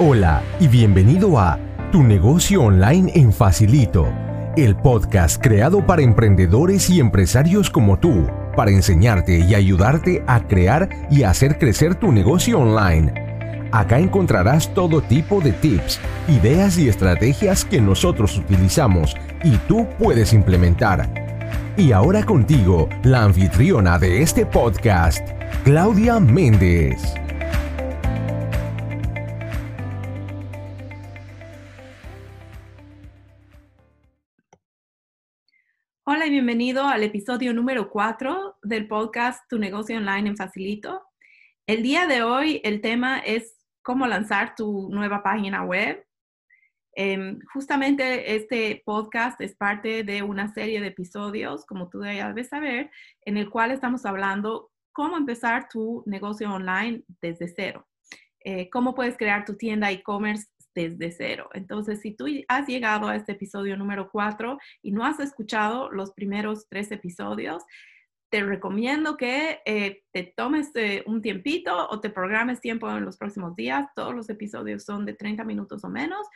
Hola 0.00 0.42
y 0.58 0.66
bienvenido 0.66 1.38
a 1.38 1.56
Tu 1.92 2.02
negocio 2.02 2.64
online 2.64 3.12
en 3.14 3.32
Facilito, 3.32 4.12
el 4.56 4.74
podcast 4.74 5.40
creado 5.40 5.86
para 5.86 6.02
emprendedores 6.02 6.90
y 6.90 6.98
empresarios 6.98 7.70
como 7.70 7.96
tú, 8.00 8.26
para 8.56 8.72
enseñarte 8.72 9.38
y 9.38 9.54
ayudarte 9.54 10.24
a 10.26 10.48
crear 10.48 10.88
y 11.12 11.22
hacer 11.22 11.60
crecer 11.60 11.94
tu 11.94 12.10
negocio 12.10 12.58
online. 12.58 13.68
Acá 13.70 14.00
encontrarás 14.00 14.74
todo 14.74 15.00
tipo 15.00 15.40
de 15.40 15.52
tips, 15.52 16.00
ideas 16.26 16.76
y 16.76 16.88
estrategias 16.88 17.64
que 17.64 17.80
nosotros 17.80 18.36
utilizamos 18.36 19.14
y 19.44 19.58
tú 19.68 19.86
puedes 19.96 20.32
implementar. 20.32 21.08
Y 21.76 21.92
ahora 21.92 22.24
contigo, 22.24 22.88
la 23.04 23.22
anfitriona 23.22 24.00
de 24.00 24.22
este 24.22 24.44
podcast, 24.44 25.24
Claudia 25.62 26.18
Méndez. 26.18 27.14
Bienvenido 36.30 36.84
al 36.84 37.02
episodio 37.02 37.52
número 37.52 37.90
4 37.90 38.56
del 38.62 38.88
podcast 38.88 39.42
Tu 39.46 39.58
negocio 39.58 39.98
online 39.98 40.30
en 40.30 40.36
Facilito. 40.38 41.02
El 41.66 41.82
día 41.82 42.06
de 42.06 42.22
hoy 42.22 42.62
el 42.64 42.80
tema 42.80 43.18
es 43.18 43.58
cómo 43.82 44.06
lanzar 44.06 44.54
tu 44.56 44.88
nueva 44.90 45.22
página 45.22 45.64
web. 45.64 46.02
Em, 46.94 47.38
justamente 47.52 48.36
este 48.36 48.82
podcast 48.86 49.38
es 49.42 49.54
parte 49.54 50.02
de 50.02 50.22
una 50.22 50.48
serie 50.54 50.80
de 50.80 50.86
episodios, 50.86 51.66
como 51.66 51.90
tú 51.90 52.02
ya 52.02 52.28
debes 52.28 52.48
saber, 52.48 52.90
en 53.26 53.36
el 53.36 53.50
cual 53.50 53.70
estamos 53.70 54.06
hablando 54.06 54.70
cómo 54.92 55.18
empezar 55.18 55.68
tu 55.68 56.02
negocio 56.06 56.50
online 56.50 57.04
desde 57.20 57.48
cero. 57.48 57.86
Eh, 58.40 58.70
cómo 58.70 58.94
puedes 58.94 59.18
crear 59.18 59.44
tu 59.44 59.56
tienda 59.56 59.90
e-commerce 59.90 60.46
desde 60.74 61.10
cero. 61.12 61.48
Entonces, 61.54 62.00
si 62.00 62.12
tú 62.12 62.26
has 62.48 62.66
llegado 62.66 63.08
a 63.08 63.16
este 63.16 63.32
episodio 63.32 63.76
número 63.76 64.10
4 64.10 64.58
y 64.82 64.92
no 64.92 65.04
has 65.04 65.20
escuchado 65.20 65.90
los 65.90 66.12
primeros 66.12 66.68
tres 66.68 66.90
episodios, 66.92 67.62
te 68.30 68.42
recomiendo 68.42 69.16
que 69.16 69.60
eh, 69.64 70.02
te 70.10 70.24
tomes 70.36 70.70
eh, 70.74 71.04
un 71.06 71.22
tiempito 71.22 71.88
o 71.88 72.00
te 72.00 72.10
programes 72.10 72.60
tiempo 72.60 72.90
en 72.90 73.04
los 73.04 73.16
próximos 73.16 73.54
días. 73.54 73.86
Todos 73.94 74.12
los 74.12 74.28
episodios 74.28 74.84
son 74.84 75.06
de 75.06 75.14
30 75.14 75.44
minutos 75.44 75.84
o 75.84 75.88
menos. 75.88 76.26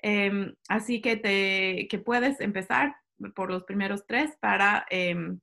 Em, 0.00 0.54
así 0.68 1.00
que, 1.00 1.16
te, 1.16 1.88
que 1.88 1.98
puedes 1.98 2.40
empezar 2.40 2.94
por 3.34 3.50
los 3.50 3.64
primeros 3.64 4.06
tres 4.06 4.36
para 4.40 4.86
em, 4.90 5.40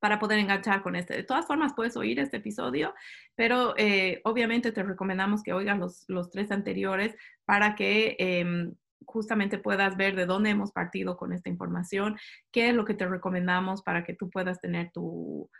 para 0.00 0.18
poder 0.18 0.38
enganchar 0.38 0.82
con 0.82 0.96
este. 0.96 1.14
De 1.14 1.22
todas 1.24 1.46
formas, 1.46 1.72
puedes 1.74 1.96
oír 1.96 2.18
este 2.20 2.38
episodio, 2.38 2.94
pero 3.34 3.74
eh, 3.76 4.20
obviamente 4.24 4.72
te 4.72 4.82
recomendamos 4.82 5.42
que 5.42 5.52
oigas 5.52 5.78
los, 5.78 6.04
los 6.08 6.30
tres 6.30 6.50
anteriores 6.50 7.14
para 7.44 7.74
que 7.74 8.16
em, 8.18 8.74
justamente 9.04 9.58
puedas 9.58 9.96
ver 9.96 10.16
de 10.16 10.26
dónde 10.26 10.50
hemos 10.50 10.72
partido 10.72 11.16
con 11.16 11.32
esta 11.32 11.48
información, 11.48 12.16
qué 12.52 12.70
es 12.70 12.74
lo 12.74 12.84
que 12.84 12.94
te 12.94 13.06
recomendamos 13.06 13.82
para 13.82 14.04
que 14.04 14.14
tú 14.14 14.30
puedas 14.30 14.60
tener 14.60 14.90
tu, 14.92 15.50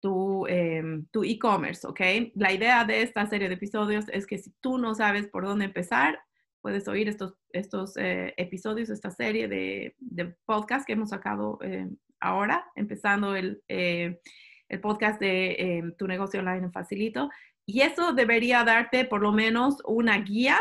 tu, 0.00 0.46
em, 0.46 1.06
tu 1.10 1.24
e-commerce, 1.24 1.86
¿ok? 1.86 2.00
La 2.34 2.52
idea 2.52 2.84
de 2.84 3.02
esta 3.02 3.26
serie 3.26 3.48
de 3.48 3.54
episodios 3.54 4.06
es 4.12 4.26
que 4.26 4.38
si 4.38 4.52
tú 4.60 4.78
no 4.78 4.94
sabes 4.94 5.28
por 5.28 5.44
dónde 5.44 5.66
empezar, 5.66 6.18
puedes 6.60 6.88
oír 6.88 7.08
estos, 7.08 7.34
estos 7.50 7.96
eh, 7.98 8.32
episodios, 8.38 8.88
esta 8.88 9.10
serie 9.10 9.48
de, 9.48 9.94
de 9.98 10.34
podcast 10.46 10.86
que 10.86 10.94
hemos 10.94 11.10
sacado 11.10 11.58
eh, 11.62 11.88
ahora, 12.24 12.66
empezando 12.74 13.36
el, 13.36 13.62
eh, 13.68 14.20
el 14.68 14.80
podcast 14.80 15.20
de 15.20 15.52
eh, 15.52 15.82
Tu 15.98 16.06
negocio 16.06 16.40
online 16.40 16.64
en 16.64 16.72
Facilito. 16.72 17.30
Y 17.66 17.82
eso 17.82 18.12
debería 18.12 18.64
darte 18.64 19.04
por 19.04 19.22
lo 19.22 19.32
menos 19.32 19.78
una 19.86 20.18
guía 20.18 20.58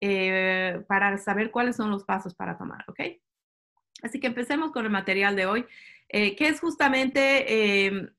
eh, 0.00 0.82
para 0.88 1.16
saber 1.18 1.50
cuáles 1.50 1.76
son 1.76 1.90
los 1.90 2.04
pasos 2.04 2.34
para 2.34 2.58
tomar, 2.58 2.84
¿ok? 2.88 3.00
Así 4.02 4.20
que 4.20 4.26
empecemos 4.26 4.72
con 4.72 4.84
el 4.84 4.90
material 4.90 5.36
de 5.36 5.46
hoy, 5.46 5.66
que 6.08 6.36
es 6.38 6.60
justamente 6.60 8.12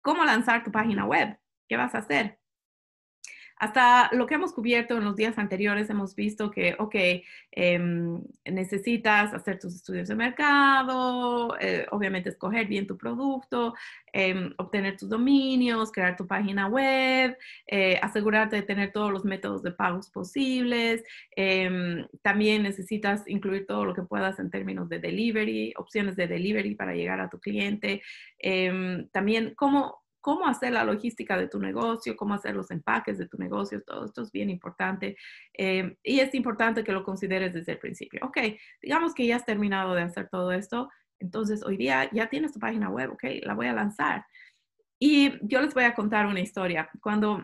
cómo 0.00 0.24
lanzar 0.24 0.62
tu 0.62 0.70
página 0.70 1.04
web. 1.04 1.36
¿Qué 1.68 1.76
vas 1.76 1.94
a 1.96 1.98
hacer? 1.98 2.37
Hasta 3.58 4.08
lo 4.12 4.26
que 4.26 4.34
hemos 4.34 4.52
cubierto 4.52 4.96
en 4.96 5.04
los 5.04 5.16
días 5.16 5.36
anteriores, 5.38 5.90
hemos 5.90 6.14
visto 6.14 6.50
que, 6.50 6.76
ok, 6.78 6.94
em, 7.52 8.22
necesitas 8.44 9.34
hacer 9.34 9.58
tus 9.58 9.74
estudios 9.74 10.08
de 10.08 10.14
mercado, 10.14 11.56
eh, 11.60 11.86
obviamente 11.90 12.28
escoger 12.28 12.66
bien 12.66 12.86
tu 12.86 12.96
producto, 12.96 13.74
em, 14.12 14.54
obtener 14.58 14.96
tus 14.96 15.08
dominios, 15.08 15.90
crear 15.90 16.16
tu 16.16 16.26
página 16.26 16.68
web, 16.68 17.36
eh, 17.66 17.98
asegurarte 18.00 18.56
de 18.56 18.62
tener 18.62 18.92
todos 18.92 19.10
los 19.12 19.24
métodos 19.24 19.62
de 19.62 19.72
pagos 19.72 20.08
posibles. 20.10 21.02
Em, 21.36 22.06
también 22.22 22.62
necesitas 22.62 23.26
incluir 23.26 23.66
todo 23.66 23.84
lo 23.84 23.94
que 23.94 24.02
puedas 24.02 24.38
en 24.38 24.50
términos 24.50 24.88
de 24.88 24.98
delivery, 25.00 25.74
opciones 25.76 26.16
de 26.16 26.28
delivery 26.28 26.74
para 26.74 26.94
llegar 26.94 27.20
a 27.20 27.28
tu 27.28 27.38
cliente. 27.40 28.02
también 29.12 29.54
cómo 29.56 30.02
cómo 30.20 30.46
hacer 30.46 30.72
la 30.72 30.84
logística 30.84 31.36
de 31.36 31.48
tu 31.48 31.58
negocio, 31.58 32.16
cómo 32.16 32.34
hacer 32.34 32.54
los 32.54 32.70
empaques 32.70 33.18
de 33.18 33.28
tu 33.28 33.38
negocio, 33.38 33.82
todo 33.82 34.04
esto 34.04 34.22
es 34.22 34.32
bien 34.32 34.50
importante 34.50 35.16
eh, 35.56 35.96
y 36.02 36.20
es 36.20 36.34
importante 36.34 36.84
que 36.84 36.92
lo 36.92 37.04
consideres 37.04 37.54
desde 37.54 37.72
el 37.72 37.78
principio. 37.78 38.20
Ok, 38.24 38.38
digamos 38.82 39.14
que 39.14 39.26
ya 39.26 39.36
has 39.36 39.44
terminado 39.44 39.94
de 39.94 40.02
hacer 40.02 40.28
todo 40.28 40.52
esto, 40.52 40.88
entonces 41.18 41.62
hoy 41.64 41.76
día 41.76 42.08
ya 42.12 42.28
tienes 42.28 42.52
tu 42.52 42.58
página 42.58 42.88
web, 42.88 43.12
ok, 43.12 43.24
la 43.42 43.54
voy 43.54 43.66
a 43.66 43.72
lanzar. 43.72 44.24
Y 45.00 45.38
yo 45.46 45.60
les 45.60 45.74
voy 45.74 45.84
a 45.84 45.94
contar 45.94 46.26
una 46.26 46.40
historia. 46.40 46.90
Cuando 47.00 47.42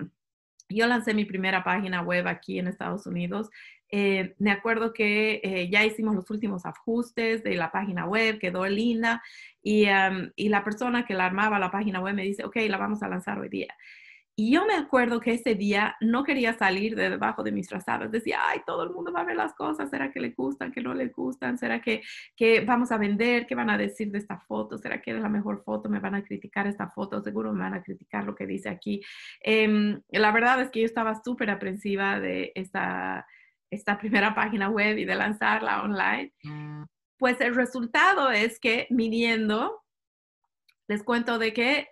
yo 0.68 0.86
lancé 0.86 1.14
mi 1.14 1.24
primera 1.24 1.62
página 1.62 2.02
web 2.02 2.26
aquí 2.26 2.58
en 2.58 2.66
Estados 2.66 3.06
Unidos, 3.06 3.50
eh, 3.96 4.34
me 4.40 4.50
acuerdo 4.50 4.92
que 4.92 5.40
eh, 5.44 5.68
ya 5.70 5.84
hicimos 5.84 6.16
los 6.16 6.28
últimos 6.28 6.66
ajustes 6.66 7.44
de 7.44 7.54
la 7.54 7.70
página 7.70 8.06
web, 8.06 8.40
quedó 8.40 8.66
linda 8.66 9.22
y, 9.62 9.86
y, 10.34 10.48
la 10.48 10.64
persona 10.64 11.06
que 11.06 11.14
la 11.14 11.26
armaba 11.26 11.60
la 11.60 11.70
página 11.70 12.00
web 12.00 12.16
me 12.16 12.24
dice, 12.24 12.44
ok, 12.44 12.56
la 12.68 12.76
vamos 12.76 13.04
a 13.04 13.08
lanzar 13.08 13.38
hoy 13.38 13.48
día. 13.48 13.72
Y 14.34 14.52
yo 14.52 14.66
me 14.66 14.74
acuerdo 14.74 15.20
que 15.20 15.34
ese 15.34 15.54
día 15.54 15.94
no 16.00 16.24
quería 16.24 16.54
salir 16.54 16.96
de 16.96 17.08
debajo 17.08 17.44
de 17.44 17.52
mis 17.52 17.68
trazadas. 17.68 18.10
Decía, 18.10 18.40
ay, 18.42 18.62
todo 18.66 18.82
el 18.82 18.90
mundo 18.90 19.12
va 19.12 19.20
a 19.20 19.24
ver 19.24 19.36
las 19.36 19.54
cosas. 19.54 19.88
¿Será 19.90 20.10
que 20.10 20.18
le 20.18 20.30
gustan, 20.30 20.72
que 20.72 20.82
no 20.82 20.92
le 20.92 21.06
gustan? 21.06 21.56
¿Será 21.56 21.80
que, 21.80 22.02
que 22.34 22.62
vamos 22.62 22.90
a 22.90 22.98
vender? 22.98 23.46
¿Qué 23.46 23.54
van 23.54 23.70
a 23.70 23.78
decir 23.78 24.10
de 24.10 24.18
esta 24.18 24.40
foto? 24.40 24.76
¿Será 24.76 25.00
que 25.00 25.12
es 25.12 25.20
la 25.20 25.28
mejor 25.28 25.62
foto? 25.62 25.88
¿Me 25.88 26.00
van 26.00 26.16
a 26.16 26.24
criticar 26.24 26.66
esta 26.66 26.88
foto? 26.88 27.22
Seguro 27.22 27.52
me 27.52 27.60
van 27.60 27.74
a 27.74 27.82
criticar 27.84 28.24
lo 28.24 28.34
que 28.34 28.44
dice 28.44 28.68
aquí. 28.68 29.00
Em, 29.40 30.02
la 30.10 30.32
verdad 30.32 30.60
es 30.60 30.70
que 30.70 30.80
yo 30.80 30.86
estaba 30.86 31.14
súper 31.22 31.50
aprensiva 31.50 32.18
de 32.18 32.50
esta 32.56 33.24
esta 33.74 33.98
primera 33.98 34.34
página 34.34 34.70
web 34.70 34.98
y 34.98 35.04
de 35.04 35.14
lanzarla 35.14 35.82
online, 35.82 36.32
mm. 36.42 36.84
pues 37.18 37.40
el 37.40 37.54
resultado 37.54 38.30
es 38.30 38.58
que 38.58 38.86
midiendo, 38.90 39.82
les 40.88 41.02
cuento 41.02 41.38
de 41.38 41.52
que 41.52 41.88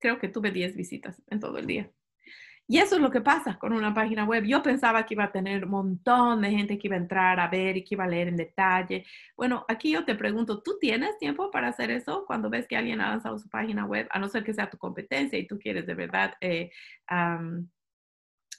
creo 0.00 0.18
que 0.18 0.28
tuve 0.28 0.50
10 0.50 0.76
visitas 0.76 1.22
en 1.28 1.40
todo 1.40 1.58
el 1.58 1.66
día. 1.66 1.90
Y 2.68 2.78
eso 2.78 2.94
es 2.94 3.02
lo 3.02 3.10
que 3.10 3.20
pasa 3.20 3.58
con 3.58 3.72
una 3.72 3.92
página 3.92 4.24
web. 4.24 4.44
Yo 4.44 4.62
pensaba 4.62 5.04
que 5.04 5.14
iba 5.14 5.24
a 5.24 5.32
tener 5.32 5.64
un 5.64 5.70
montón 5.70 6.40
de 6.40 6.50
gente 6.50 6.78
que 6.78 6.88
iba 6.88 6.96
a 6.96 7.00
entrar 7.00 7.38
a 7.40 7.48
ver 7.48 7.76
y 7.76 7.84
que 7.84 7.96
iba 7.96 8.04
a 8.04 8.08
leer 8.08 8.28
en 8.28 8.36
detalle. 8.36 9.04
Bueno, 9.36 9.64
aquí 9.68 9.90
yo 9.92 10.04
te 10.04 10.14
pregunto, 10.14 10.62
¿tú 10.62 10.78
tienes 10.80 11.18
tiempo 11.18 11.50
para 11.50 11.68
hacer 11.68 11.90
eso 11.90 12.24
cuando 12.26 12.48
ves 12.48 12.66
que 12.66 12.76
alguien 12.76 13.00
ha 13.00 13.10
lanzado 13.10 13.38
su 13.38 13.48
página 13.48 13.84
web, 13.84 14.08
a 14.10 14.18
no 14.18 14.28
ser 14.28 14.44
que 14.44 14.54
sea 14.54 14.70
tu 14.70 14.78
competencia 14.78 15.38
y 15.38 15.46
tú 15.46 15.58
quieres 15.58 15.86
de 15.86 15.94
verdad 15.94 16.34
eh, 16.40 16.70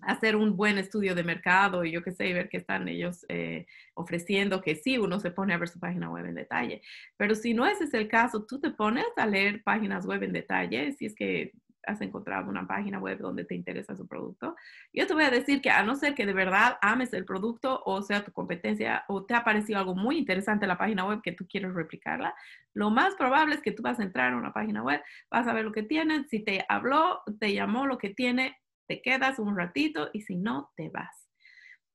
hacer 0.06 0.36
un 0.36 0.56
buen 0.56 0.78
estudio 0.78 1.16
de 1.16 1.24
mercado 1.24 1.84
y 1.86 1.92
yo 1.92 2.04
qué 2.04 2.12
sé, 2.12 2.34
ver 2.34 2.50
qué 2.50 2.58
están 2.58 2.88
ellos 2.88 3.26
eh, 3.30 3.66
ofreciendo, 3.94 4.62
que 4.62 4.76
sí, 4.76 4.98
uno 4.98 5.20
se 5.20 5.32
pone 5.32 5.54
a 5.54 5.58
ver 5.58 5.70
su 5.70 5.80
página 5.80 6.10
web 6.10 6.26
en 6.26 6.36
detalle. 6.36 6.82
Pero 7.18 7.36
si 7.36 7.54
no 7.54 7.66
ese 7.66 7.86
es 7.86 7.94
el 7.94 8.08
caso, 8.08 8.46
tú 8.46 8.60
te 8.60 8.72
pones 8.72 9.06
a 9.18 9.26
leer 9.26 9.64
páginas 9.64 10.06
web 10.06 10.24
en 10.24 10.34
detalle, 10.34 10.94
si 10.94 11.06
es 11.06 11.16
que 11.16 11.54
has 11.86 12.02
encontrado 12.02 12.50
una 12.50 12.66
página 12.66 13.00
web 13.00 13.20
donde 13.20 13.46
te 13.46 13.56
interesa 13.56 13.96
su 13.96 14.08
producto. 14.08 14.56
Yo 14.94 15.06
te 15.08 15.14
voy 15.14 15.24
a 15.24 15.30
decir 15.30 15.62
que 15.62 15.70
a 15.70 15.84
no 15.84 15.96
ser 15.96 16.16
que 16.16 16.26
de 16.26 16.34
verdad 16.34 16.78
ames 16.82 17.14
el 17.14 17.26
producto 17.26 17.82
o 17.86 18.02
sea 18.02 18.24
tu 18.24 18.32
competencia 18.32 19.04
o 19.08 19.26
te 19.26 19.34
ha 19.34 19.44
parecido 19.44 19.80
algo 19.80 19.96
muy 19.96 20.18
interesante 20.18 20.68
la 20.68 20.78
página 20.78 21.06
web 21.06 21.22
que 21.22 21.34
tú 21.34 21.46
quieres 21.48 21.74
replicarla, 21.74 22.34
lo 22.74 22.90
más 22.90 23.16
probable 23.16 23.56
es 23.56 23.62
que 23.62 23.72
tú 23.72 23.84
vas 23.84 24.00
a 24.00 24.04
entrar 24.04 24.34
a 24.34 24.38
una 24.38 24.54
página 24.54 24.82
web, 24.82 25.02
vas 25.30 25.48
a 25.48 25.54
ver 25.54 25.66
lo 25.66 25.72
que 25.72 25.84
tiene, 25.84 26.26
si 26.30 26.40
te 26.40 26.66
habló, 26.70 27.22
te 27.40 27.54
llamó 27.54 27.86
lo 27.86 27.98
que 27.98 28.10
tiene, 28.10 28.58
te 28.88 29.02
quedas 29.02 29.40
un 29.40 29.58
ratito 29.58 30.10
y 30.14 30.22
si 30.22 30.36
no, 30.36 30.72
te 30.76 30.90
vas. 30.90 31.30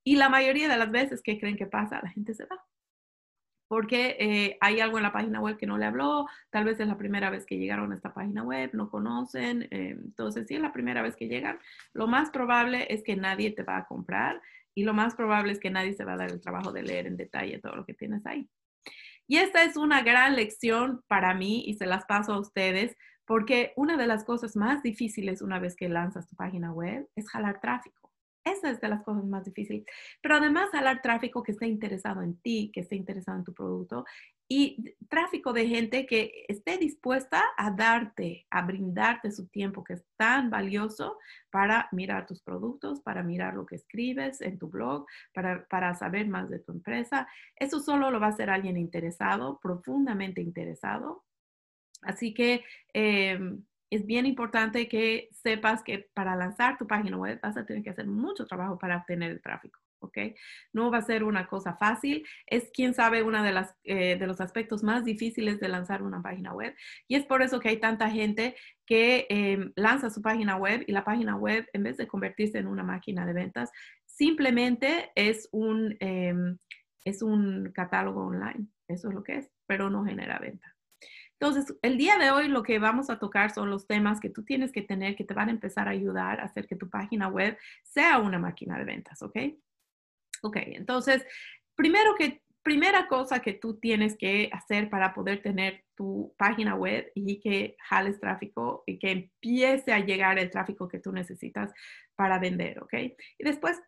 Y 0.05 0.17
la 0.17 0.29
mayoría 0.29 0.69
de 0.69 0.79
las 0.79 0.91
veces, 0.91 1.23
¿qué 1.23 1.39
creen 1.39 1.57
que 1.57 1.67
pasa? 1.67 2.01
La 2.03 2.11
gente 2.11 2.35
se 2.35 2.45
va. 2.47 2.65
Porque 3.69 4.17
eh, 4.19 4.57
hay 4.63 4.81
algo 4.81 4.97
en 4.97 5.03
la 5.03 5.13
página 5.13 5.41
web 5.41 5.59
que 5.59 5.67
no 5.67 5.77
le 5.77 5.85
habló, 5.85 6.27
tal 6.49 6.65
vez 6.65 6.81
es 6.81 6.89
la 6.89 6.97
primera 6.97 7.29
vez 7.29 7.45
que 7.45 7.59
llegaron 7.59 7.93
a 7.93 7.97
esta 7.97 8.15
página 8.15 8.43
web, 8.43 8.71
no 8.73 8.89
conocen. 8.89 9.65
Eh, 9.71 9.91
entonces, 9.91 10.47
si 10.49 10.55
es 10.55 10.61
la 10.63 10.73
primera 10.73 11.03
vez 11.03 11.17
que 11.17 11.29
llegan, 11.29 11.59
lo 11.93 12.07
más 12.07 12.31
probable 12.31 12.87
es 12.89 13.03
que 13.03 13.17
nadie 13.17 13.51
te 13.51 13.65
va 13.65 13.77
a 13.77 13.87
comprar 13.87 14.41
y 14.75 14.85
lo 14.85 14.95
más 14.95 15.15
probable 15.15 15.53
es 15.53 15.61
que 15.61 15.71
nadie 15.71 15.93
se 15.93 16.05
va 16.05 16.15
a 16.15 16.19
dar 16.19 16.31
el 16.31 16.41
trabajo 16.41 16.73
de 16.73 16.83
leer 16.83 17.07
en 17.07 17.19
detalle 17.19 17.59
todo 17.59 17.77
lo 17.77 17.85
que 17.85 17.95
tienes 17.95 18.25
ahí. 18.25 18.49
Y 19.27 19.37
esta 19.37 19.63
es 19.63 19.77
una 19.77 20.03
gran 20.03 20.37
lección 20.37 21.03
para 21.07 21.35
mí 21.35 21.65
y 21.67 21.75
se 21.75 21.85
las 21.85 22.07
paso 22.07 22.33
a 22.33 22.41
ustedes 22.41 22.97
porque 23.29 23.75
una 23.77 23.99
de 23.99 24.07
las 24.07 24.25
cosas 24.25 24.57
más 24.57 24.83
difíciles 24.83 25.43
una 25.43 25.59
vez 25.59 25.77
que 25.77 25.89
lanzas 25.89 26.27
tu 26.27 26.35
página 26.35 26.73
web 26.73 27.07
es 27.15 27.29
jalar 27.29 27.61
tráfico. 27.61 28.11
Esa 28.43 28.71
es 28.71 28.81
de 28.81 28.89
las 28.89 29.03
cosas 29.03 29.25
más 29.27 29.45
difíciles. 29.45 29.85
Pero 30.23 30.37
además, 30.37 30.73
hablar 30.73 31.03
tráfico 31.03 31.43
que 31.43 31.53
esté 31.53 31.67
interesado 31.67 32.23
en 32.23 32.41
ti, 32.41 32.71
que 32.73 32.81
esté 32.81 32.97
interesado 32.97 33.37
en 33.37 33.45
tu 33.45 33.53
producto 33.53 34.07
y 34.51 34.95
tráfico 35.11 35.53
de 35.53 35.69
gente 35.69 36.07
que 36.07 36.47
esté 36.49 36.79
dispuesta 36.79 37.45
a 37.59 37.71
darte, 37.71 38.47
a 38.51 38.63
brindarte 38.63 39.31
su 39.31 39.47
tiempo, 39.49 39.85
que 39.85 39.93
es 39.93 40.05
tan 40.17 40.49
valioso 40.49 41.19
para 41.51 41.91
mirar 41.93 42.27
tus 42.27 42.41
productos, 42.41 43.03
para 43.03 43.23
mirar 43.23 43.53
lo 43.53 43.67
que 43.67 43.77
escribes 43.77 44.41
en 44.41 44.59
tu 44.59 44.71
blog, 44.71 45.05
para, 45.35 45.67
para 45.67 45.95
saber 45.95 46.29
más 46.29 46.49
de 46.49 46.61
tu 46.61 46.73
empresa. 46.73 47.29
Eso 47.57 47.81
solo 47.81 48.11
lo 48.11 48.21
va 48.21 48.29
a 48.29 48.31
hacer 48.31 48.49
alguien 48.49 48.79
interesado, 48.79 49.61
profundamente 49.61 50.41
interesado. 50.41 51.25
Así 52.03 52.35
que 52.35 52.65
em, 52.93 53.65
es 53.91 54.07
bien 54.07 54.27
importante 54.27 54.89
que 54.89 55.29
sepas 55.33 55.83
que 55.83 56.11
para 56.15 56.37
lanzar 56.37 56.79
tu 56.79 56.87
página 56.87 57.17
web 57.17 57.41
vas 57.43 57.57
a 57.57 57.65
tener 57.65 57.83
que 57.83 57.91
hacer 57.91 58.07
mucho 58.07 58.47
trabajo 58.47 58.79
para 58.79 58.99
obtener 58.99 59.31
el 59.31 59.41
tráfico. 59.43 59.81
¿ok? 60.01 60.19
No 60.73 60.91
va 60.91 60.99
a 60.99 61.03
ser 61.03 61.25
una 61.25 61.47
cosa 61.47 61.75
fácil. 61.77 62.27
Es, 62.47 62.71
quién 62.73 62.95
sabe, 62.95 63.23
uno 63.23 63.43
de, 63.43 63.53
las, 63.53 63.75
eh, 63.85 64.17
de 64.17 64.27
los 64.27 64.41
aspectos 64.41 64.83
más 64.83 65.05
difíciles 65.05 65.61
de 65.61 65.69
lanzar 65.69 66.03
una 66.03 66.23
página 66.23 66.53
web. 66.53 66.75
Y 67.07 67.17
es 67.17 67.25
por 67.25 67.43
eso 67.43 67.61
que 67.61 67.71
hay 67.71 67.79
tanta 67.79 68.11
gente 68.11 68.57
que 68.87 69.27
em, 69.29 69.73
lanza 69.77 70.11
su 70.11 70.23
página 70.23 70.57
web 70.57 70.85
y 70.87 70.93
la 70.93 71.05
página 71.05 71.37
web, 71.37 71.67
en 71.73 71.83
vez 71.83 71.97
de 71.97 72.07
convertirse 72.07 72.59
en 72.59 72.67
una 72.67 72.83
máquina 72.83 73.27
de 73.27 73.33
ventas, 73.33 73.71
simplemente 74.07 75.11
es 75.15 75.49
un, 75.53 75.97
em, 76.01 76.59
es 77.05 77.23
un 77.23 77.73
catálogo 77.73 78.27
online. 78.27 78.69
Eso 78.89 79.09
es 79.09 79.15
lo 79.15 79.23
que 79.23 79.37
es, 79.37 79.51
pero 79.67 79.91
no 79.91 80.05
genera 80.05 80.39
venta. 80.39 80.78
Entonces, 81.41 81.77
el 81.83 81.97
día 81.99 82.19
de 82.19 82.33
hoy 82.33 82.49
lo 82.49 82.63
que 82.65 82.79
vamos 82.79 83.11
a 83.11 83.19
tocar 83.19 83.53
son 83.53 83.71
los 83.71 83.87
temas 83.87 84.21
que 84.21 84.29
tú 84.29 84.45
tienes 84.45 84.73
que 84.73 84.83
tener 84.83 85.15
que 85.15 85.25
te 85.25 85.35
van 85.35 85.49
a 85.49 85.53
empezar 85.53 85.87
a 85.87 85.93
ayudar 85.93 86.41
a 86.41 86.45
hacer 86.45 86.67
que 86.67 86.75
tu 86.75 86.91
página 86.91 87.29
web 87.29 87.57
sea 87.85 88.19
una 88.19 88.39
máquina 88.39 88.77
de 88.77 88.85
ventas, 88.85 89.23
¿ok? 89.23 89.37
Ok, 90.43 90.57
entonces, 90.57 91.25
primero 91.77 92.15
que, 92.17 92.43
primera 92.63 93.07
cosa 93.07 93.41
que 93.41 93.55
tú 93.55 93.79
tienes 93.79 94.17
que 94.17 94.51
hacer 94.53 94.91
para 94.91 95.15
poder 95.15 95.41
tener 95.41 95.85
tu 95.95 96.35
página 96.37 96.75
web 96.75 97.11
y 97.15 97.41
que 97.41 97.77
jales 97.79 98.21
tráfico 98.21 98.83
y 98.85 98.99
que 98.99 99.11
empiece 99.11 99.93
a 99.93 100.01
llegar 100.01 100.39
el 100.39 100.51
tráfico 100.51 100.89
que 100.89 100.99
tú 100.99 101.13
necesitas 101.13 101.73
para 102.17 102.39
vender, 102.39 102.83
¿ok? 102.83 102.95
Y 103.39 103.45
después 103.45 103.81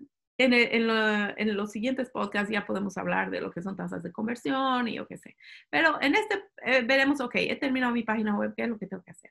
en, 0.45 1.57
los 1.57 1.71
siguientes 1.71 2.11
podcasts 2.11 2.51
ya 2.51 2.67
podemos 2.67 2.97
hablar 2.97 3.31
de 3.31 3.41
lo 3.41 3.51
que 3.51 3.63
son 3.63 3.77
tasas 3.77 4.03
de 4.03 4.13
conversión 4.13 4.89
y 4.89 4.95
yo 4.95 5.07
qué 5.07 5.19
sé. 5.19 5.37
Pero 5.71 6.01
en 6.01 6.15
este 6.15 6.43
eh, 6.65 6.83
veremos, 6.83 7.21
ok, 7.21 7.35
he 7.37 7.57
terminado 7.57 7.93
mi 7.93 8.03
página 8.03 8.37
web, 8.37 8.55
¿qué 8.57 8.65
es 8.65 8.69
lo 8.69 8.79
que 8.79 8.87
tengo 8.87 9.03
que 9.03 9.11
hacer? 9.11 9.31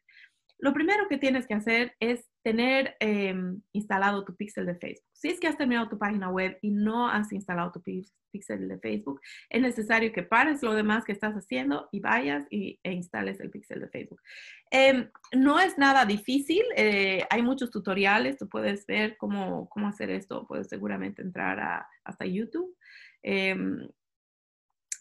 Lo 0.59 0.73
primero 0.73 1.07
que 1.07 1.17
tienes 1.17 1.47
que 1.47 1.53
hacer 1.53 1.95
es 1.99 2.29
tener 2.43 2.95
em, 2.99 3.61
instalado 3.71 4.25
tu 4.25 4.35
pixel 4.35 4.65
de 4.65 4.75
Facebook. 4.75 5.07
Si 5.13 5.29
es 5.29 5.39
que 5.39 5.47
has 5.47 5.57
terminado 5.57 5.87
tu 5.87 5.97
página 5.97 6.29
web 6.29 6.57
y 6.61 6.71
no 6.71 7.07
has 7.09 7.31
instalado 7.31 7.71
tu 7.71 7.81
pixel 7.81 8.67
de 8.67 8.77
Facebook, 8.79 9.21
es 9.49 9.61
necesario 9.61 10.11
que 10.11 10.23
pares 10.23 10.61
lo 10.61 10.73
demás 10.73 11.05
que 11.05 11.13
estás 11.13 11.33
haciendo 11.33 11.87
y 11.93 12.01
vayas 12.01 12.45
y, 12.49 12.77
e 12.83 12.91
instales 12.91 13.39
el 13.39 13.51
pixel 13.51 13.79
de 13.79 13.87
Facebook. 13.87 14.21
Em, 14.69 15.09
no 15.33 15.59
es 15.59 15.77
nada 15.77 16.05
difícil, 16.05 16.63
eh, 16.75 17.25
hay 17.29 17.41
muchos 17.41 17.71
tutoriales, 17.71 18.37
tú 18.37 18.49
puedes 18.49 18.85
ver 18.85 19.15
cómo, 19.17 19.69
cómo 19.69 19.87
hacer 19.87 20.09
esto, 20.09 20.45
puedes 20.45 20.67
seguramente 20.67 21.21
entrar 21.21 21.85
hasta 22.03 22.25
YouTube. 22.25 22.75
Em, 23.23 23.87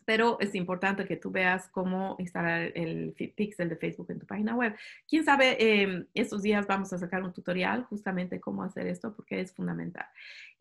pero 0.09 0.39
es 0.41 0.55
importante 0.55 1.05
que 1.05 1.17
tú 1.17 1.31
veas 1.31 1.69
cómo 1.69 2.17
instalar 2.19 2.73
el 2.75 3.13
pixel 3.37 3.69
de 3.69 3.77
Facebook 3.77 4.11
en 4.11 4.19
tu 4.19 4.25
página 4.25 4.55
web. 4.55 4.75
Quién 5.07 5.23
sabe, 5.23 5.59
eh, 5.61 6.07
estos 6.15 6.41
días 6.41 6.67
vamos 6.67 6.91
a 6.95 6.99
sacar 6.99 7.23
un 7.23 7.35
tutorial 7.35 7.85
justamente 7.85 8.41
cómo 8.41 8.63
hacer 8.63 8.87
esto 8.87 9.15
porque 9.15 9.39
es 9.39 9.53
fundamental. 9.53 10.07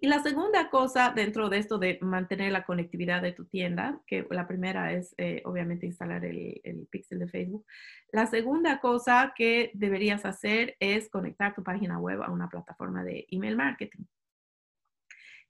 Y 0.01 0.07
la 0.07 0.21
segunda 0.21 0.69
cosa 0.69 1.13
dentro 1.15 1.47
de 1.47 1.59
esto 1.59 1.77
de 1.77 1.97
mantener 2.01 2.51
la 2.51 2.65
conectividad 2.65 3.21
de 3.21 3.31
tu 3.31 3.45
tienda, 3.45 4.01
que 4.05 4.27
la 4.31 4.49
primera 4.49 4.91
es 4.91 5.15
eh, 5.17 5.41
obviamente 5.45 5.85
instalar 5.85 6.25
el, 6.25 6.59
el 6.65 6.85
pixel 6.91 7.19
de 7.19 7.29
Facebook. 7.29 7.65
La 8.11 8.25
segunda 8.25 8.81
cosa 8.81 9.31
que 9.33 9.71
deberías 9.75 10.25
hacer 10.25 10.75
es 10.81 11.07
conectar 11.07 11.55
tu 11.55 11.63
página 11.63 11.97
web 11.99 12.21
a 12.21 12.31
una 12.31 12.49
plataforma 12.49 13.01
de 13.05 13.25
email 13.31 13.55
marketing. 13.55 14.03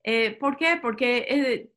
Eh, 0.04 0.38
¿Por 0.40 0.56
qué? 0.56 0.78
Porque 0.82 1.26
eh, 1.28 1.72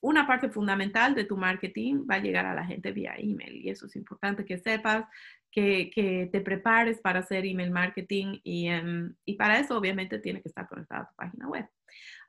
una 0.00 0.26
parte 0.26 0.48
fundamental 0.48 1.14
de 1.14 1.24
tu 1.24 1.36
marketing 1.36 2.06
va 2.08 2.16
a 2.16 2.20
llegar 2.20 2.46
a 2.46 2.54
la 2.54 2.64
gente 2.64 2.92
vía 2.92 3.14
email 3.18 3.56
y 3.56 3.70
eso 3.70 3.86
es 3.86 3.96
importante 3.96 4.44
que 4.44 4.58
sepas, 4.58 5.04
que, 5.50 6.28
te 6.30 6.40
prepares 6.40 7.00
para 7.00 7.20
hacer 7.20 7.44
email 7.44 7.70
marketing 7.70 8.38
y, 8.44 8.68
em, 8.68 9.14
y, 9.24 9.34
para 9.34 9.58
eso 9.58 9.76
obviamente 9.76 10.18
tiene 10.18 10.40
que 10.40 10.48
estar 10.48 10.68
conectada 10.68 11.02
a 11.02 11.08
tu 11.08 11.14
página 11.16 11.48
web. 11.48 11.66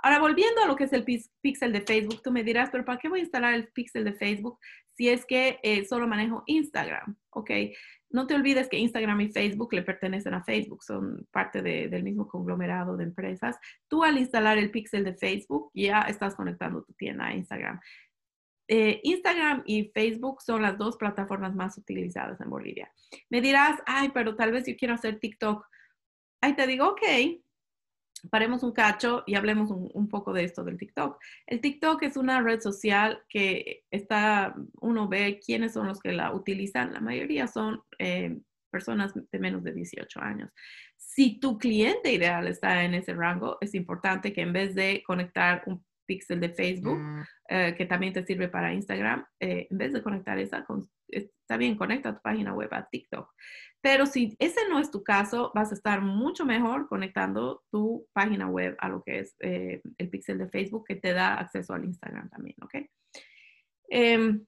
Ahora, 0.02 0.20
volviendo 0.20 0.62
a 0.62 0.68
lo 0.68 0.76
que 0.76 0.86
es 0.86 0.94
el 0.94 1.04
pixel 1.04 1.74
de 1.74 1.82
Facebook, 1.82 2.22
tú 2.24 2.32
me 2.32 2.44
dirás, 2.44 2.70
pero 2.72 2.86
¿para 2.86 3.00
qué 3.00 3.10
voy 3.10 3.20
a 3.20 3.24
instalar 3.24 3.54
el 3.54 3.68
pixel 3.68 4.06
de 4.06 4.14
Facebook 4.14 4.60
si 4.96 5.10
es 5.10 5.26
que 5.26 5.60
eh, 5.64 5.86
solo 5.86 6.08
manejo 6.08 6.44
Instagram? 6.46 7.18
Ok, 7.32 7.52
no 8.12 8.26
te 8.26 8.34
olvides 8.34 8.70
que 8.70 8.78
Instagram 8.78 9.22
y 9.22 9.30
Facebook 9.30 9.74
le 9.74 9.84
pertenecen 9.84 10.34
a 10.34 10.44
Facebook, 10.44 10.84
son 10.84 11.28
parte 11.32 11.62
del 11.62 12.04
mismo 12.04 12.28
conglomerado 12.28 12.98
de 12.98 13.04
empresas. 13.04 13.58
Tú 13.88 14.04
al 14.04 14.18
instalar 14.18 14.58
el 14.58 14.72
pixel 14.72 15.04
de 15.04 15.14
Facebook 15.14 15.70
ya 15.74 16.02
estás 16.02 16.34
conectando 16.36 16.82
tu 16.84 16.94
tienda 16.94 17.28
a 17.28 17.36
Instagram. 17.36 17.80
Eh, 18.68 19.02
Instagram 19.04 19.64
y 19.66 19.92
Facebook 19.94 20.42
son 20.42 20.62
las 20.62 20.78
dos 20.78 20.96
plataformas 20.98 21.56
más 21.56 21.78
utilizadas 21.78 22.40
en 22.40 22.50
Bolivia. 22.50 22.92
Me 23.30 23.42
dirás, 23.42 23.80
ay, 23.86 24.10
pero 24.14 24.36
tal 24.36 24.52
vez 24.52 24.66
yo 24.66 24.76
quiero 24.78 24.94
hacer 24.94 25.20
TikTok. 25.20 25.66
Ahí 26.42 26.56
te 26.56 26.68
digo, 26.68 26.90
ok, 26.90 27.02
paremos 28.30 28.64
un 28.64 28.72
cacho 28.72 29.24
y 29.26 29.36
hablemos 29.36 29.72
un, 29.72 30.10
poco 30.10 30.34
de 30.34 30.44
esto 30.44 30.64
del 30.64 30.78
TikTok. 30.78 31.20
El 31.48 31.62
TikTok 31.62 32.04
es 32.04 32.18
una 32.18 32.42
red 32.42 32.60
social 32.60 33.24
que 33.30 33.84
está, 33.92 34.56
uno 34.82 35.08
ve 35.08 35.40
quiénes 35.44 35.74
son 35.74 35.88
los 35.88 36.00
que 36.00 36.12
la 36.12 36.34
utilizan. 36.34 36.94
La 36.94 37.00
mayoría 37.00 37.48
son 37.48 37.82
eh, 37.98 38.40
personas 38.72 39.14
de 39.14 39.40
menos 39.40 39.64
de 39.64 39.74
18 39.74 40.22
años. 40.22 40.52
Si 40.98 41.40
tu 41.40 41.58
cliente 41.58 42.12
ideal 42.12 42.48
está 42.48 42.84
en 42.84 42.94
ese 42.94 43.14
rango, 43.14 43.58
es 43.62 43.74
importante 43.76 44.34
que 44.34 44.42
en 44.42 44.54
vez 44.54 44.76
de 44.76 45.04
conectar 45.06 45.64
un 45.66 45.84
pixel 46.06 46.40
de 46.40 46.50
Facebook, 46.50 46.98
mm. 46.98 47.22
eh, 47.50 47.76
que 47.78 47.86
también 47.86 48.14
te 48.14 48.26
sirve 48.26 48.50
para 48.50 48.74
Instagram, 48.74 49.26
eh, 49.40 49.68
en 49.70 49.78
vez 49.78 49.94
de 49.94 50.02
conectar 50.02 50.40
esa, 50.40 50.66
está 51.12 51.58
bien, 51.58 51.76
conecta 51.76 52.14
tu 52.14 52.22
página 52.22 52.54
web 52.54 52.70
a 52.74 52.88
TikTok. 52.88 53.34
Pero 53.82 54.06
si 54.06 54.36
ese 54.40 54.68
no 54.70 54.80
es 54.80 54.92
tu 54.92 55.04
caso, 55.04 55.52
vas 55.56 55.72
a 55.72 55.76
estar 55.76 56.02
mucho 56.02 56.46
mejor 56.46 56.88
conectando 56.88 57.64
tu 57.72 58.08
página 58.14 58.48
web 58.48 58.76
a 58.80 58.90
lo 58.90 59.02
que 59.04 59.20
es 59.20 59.36
eh, 59.40 59.82
el 59.98 60.10
pixel 60.10 60.38
de 60.38 60.50
Facebook 60.50 60.86
que 60.88 60.96
te 60.96 61.14
da 61.14 61.36
acceso 61.36 61.74
al 61.74 61.86
Instagram 61.86 62.30
también, 62.30 62.58
¿ok? 62.62 62.76
Em, 63.88 64.46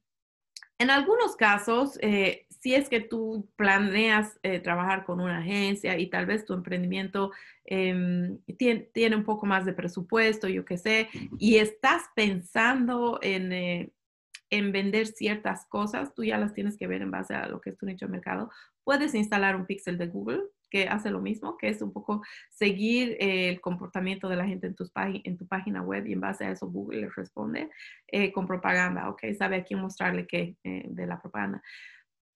en 0.78 0.90
algunos 0.90 1.36
casos, 1.36 1.98
eh, 2.02 2.46
si 2.50 2.76
es 2.76 2.90
que 2.90 3.00
tú 3.00 3.50
planeas 3.56 4.38
eh, 4.44 4.60
trabajar 4.60 5.06
con 5.06 5.22
una 5.22 5.40
agencia 5.40 5.98
y 5.98 6.10
tal 6.10 6.26
vez 6.26 6.44
tu 6.44 6.54
emprendimiento 6.54 7.32
em, 7.64 8.40
tiene, 8.58 8.90
tiene, 8.94 9.16
un 9.16 9.24
poco 9.24 9.46
más 9.46 9.66
de 9.66 9.74
presupuesto, 9.74 10.48
yo 10.48 10.66
qué 10.66 10.78
sé, 10.78 11.10
y 11.40 11.58
estás 11.58 12.04
pensando 12.16 13.20
en 13.22 13.92
en 14.52 14.72
vender 14.72 15.08
ciertas 15.08 15.66
cosas, 15.68 16.14
tú 16.14 16.24
ya 16.24 16.38
las 16.38 16.54
tienes 16.54 16.78
que 16.78 16.88
ver 16.88 17.02
en 17.02 17.10
base 17.10 17.34
a 17.34 17.48
lo 17.48 17.62
que 17.62 17.72
es 17.72 17.78
tu 17.78 17.86
nicho 17.86 18.06
de 18.06 18.12
mercado. 18.12 18.52
Puedes 18.84 19.16
instalar 19.16 19.56
un 19.56 19.66
pixel 19.66 19.98
de 19.98 20.08
Google 20.08 20.42
que 20.70 20.88
hace 20.88 21.10
lo 21.10 21.22
mismo, 21.22 21.58
que 21.58 21.70
es 21.70 21.82
un 21.82 21.92
poco 21.92 22.22
seguir 22.50 23.18
el 23.20 23.60
comportamiento 23.60 24.30
de 24.30 24.38
la 24.38 24.46
gente 24.46 24.68
en, 24.68 24.76
tus 24.76 24.92
en 24.96 25.38
tu 25.38 25.48
página 25.48 25.82
web 25.82 26.06
y 26.08 26.14
en 26.14 26.22
base 26.22 26.46
a 26.46 26.52
eso 26.52 26.68
Google 26.68 27.02
le 27.02 27.10
responde 27.10 27.70
eh, 28.08 28.32
con 28.32 28.48
propaganda, 28.48 29.10
¿ok? 29.10 29.24
Sabe 29.38 29.58
a 29.58 29.64
quién 29.64 29.82
mostrarle 29.82 30.28
qué 30.28 30.56
eh, 30.64 30.86
de 30.88 31.08
la 31.08 31.20
propaganda. 31.20 31.62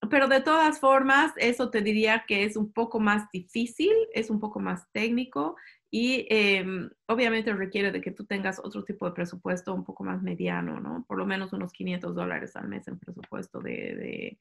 Pero 0.09 0.27
de 0.27 0.41
todas 0.41 0.79
formas, 0.79 1.33
eso 1.37 1.69
te 1.69 1.81
diría 1.81 2.25
que 2.27 2.43
es 2.43 2.57
un 2.57 2.71
poco 2.71 2.99
más 2.99 3.29
difícil, 3.31 3.93
es 4.13 4.29
un 4.29 4.39
poco 4.39 4.59
más 4.59 4.83
técnico 4.91 5.55
y 5.97 6.27
em, 6.29 6.89
obviamente 7.07 7.53
requiere 7.53 7.89
de 7.89 8.01
que 8.01 8.11
tú 8.11 8.25
tengas 8.25 8.59
otro 8.59 8.83
tipo 8.83 9.05
de 9.05 9.13
presupuesto 9.13 9.73
un 9.73 9.85
poco 9.85 10.03
más 10.03 10.21
mediano, 10.21 10.81
¿no? 10.81 11.05
Por 11.07 11.17
lo 11.17 11.25
menos 11.25 11.53
unos 11.53 11.71
500 11.71 12.13
dólares 12.13 12.53
al 12.57 12.67
mes 12.67 12.85
en 12.89 12.99
presupuesto 12.99 13.61
de, 13.61 14.37